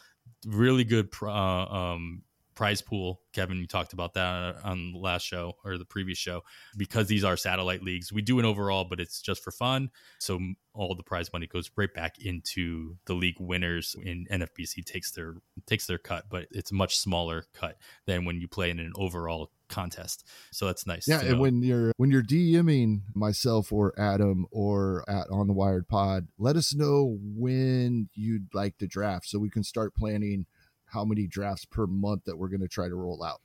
[0.46, 2.22] really good uh, um,
[2.58, 3.20] prize pool.
[3.32, 6.42] Kevin, you talked about that on the last show or the previous show
[6.76, 8.12] because these are satellite leagues.
[8.12, 9.90] We do an overall, but it's just for fun.
[10.18, 10.40] So
[10.74, 13.94] all the prize money goes right back into the league winners.
[14.02, 18.40] In NFBC takes their takes their cut, but it's a much smaller cut than when
[18.40, 20.24] you play in an overall contest.
[20.50, 21.06] So that's nice.
[21.06, 21.38] Yeah, and know.
[21.38, 26.56] when you're when you're DMing myself or Adam or at on the Wire Pod, let
[26.56, 30.46] us know when you'd like to draft so we can start planning
[30.86, 33.40] how many drafts per month that we're going to try to roll out.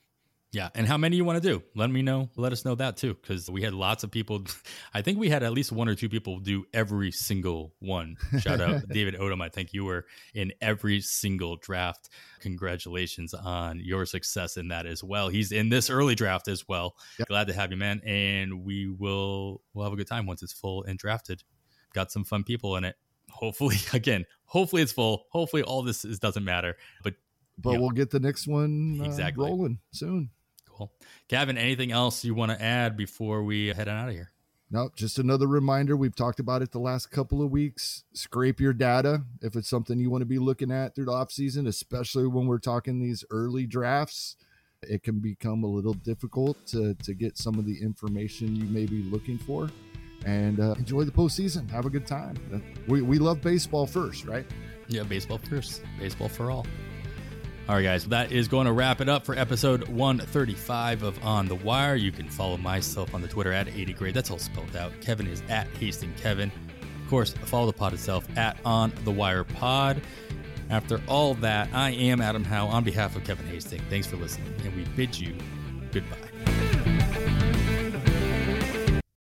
[0.54, 1.64] Yeah, and how many you want to do?
[1.74, 2.30] Let me know.
[2.36, 4.44] Let us know that too, because we had lots of people.
[4.94, 8.18] I think we had at least one or two people do every single one.
[8.40, 9.42] Shout out David Odom.
[9.42, 10.06] I think you were
[10.36, 12.10] in every single draft.
[12.40, 15.28] Congratulations on your success in that as well.
[15.28, 16.96] He's in this early draft as well.
[17.18, 17.28] Yep.
[17.30, 18.00] Glad to have you, man.
[18.06, 21.42] And we will we'll have a good time once it's full and drafted.
[21.96, 22.96] Got some fun people in it.
[23.32, 25.26] Hopefully, again, hopefully it's full.
[25.32, 26.78] Hopefully all this is, doesn't matter.
[27.04, 27.16] But
[27.58, 27.80] But Yeah.
[27.80, 29.46] we'll get the next one uh, Exactly.
[29.50, 30.30] rolling soon.
[30.88, 31.08] Cool.
[31.30, 34.32] Kevin, anything else you want to add before we head on out of here?
[34.72, 35.96] No, just another reminder.
[35.96, 38.06] We've talked about it the last couple of weeks.
[38.14, 41.32] Scrape your data if it's something you want to be looking at through the off
[41.32, 44.36] season, especially when we're talking these early drafts.
[44.82, 48.86] It can become a little difficult to, to get some of the information you may
[48.86, 49.70] be looking for.
[50.26, 51.70] And uh, enjoy the postseason.
[51.70, 52.36] Have a good time.
[52.88, 54.46] We, we love baseball first, right?
[54.88, 55.84] Yeah, baseball first.
[56.00, 56.66] Baseball for all.
[57.70, 61.48] All right, guys, that is going to wrap it up for episode 135 of On
[61.48, 61.96] the Wire.
[61.96, 64.14] You can follow myself on the Twitter at 80 grade.
[64.14, 64.92] That's all spelled out.
[65.00, 66.52] Kevin is at Hasting Kevin.
[67.02, 70.02] Of course, follow the pod itself at On the Wire Pod.
[70.70, 73.84] After all that, I am Adam Howe on behalf of Kevin Hastings.
[73.90, 75.34] Thanks for listening, and we bid you
[75.94, 76.33] goodbye.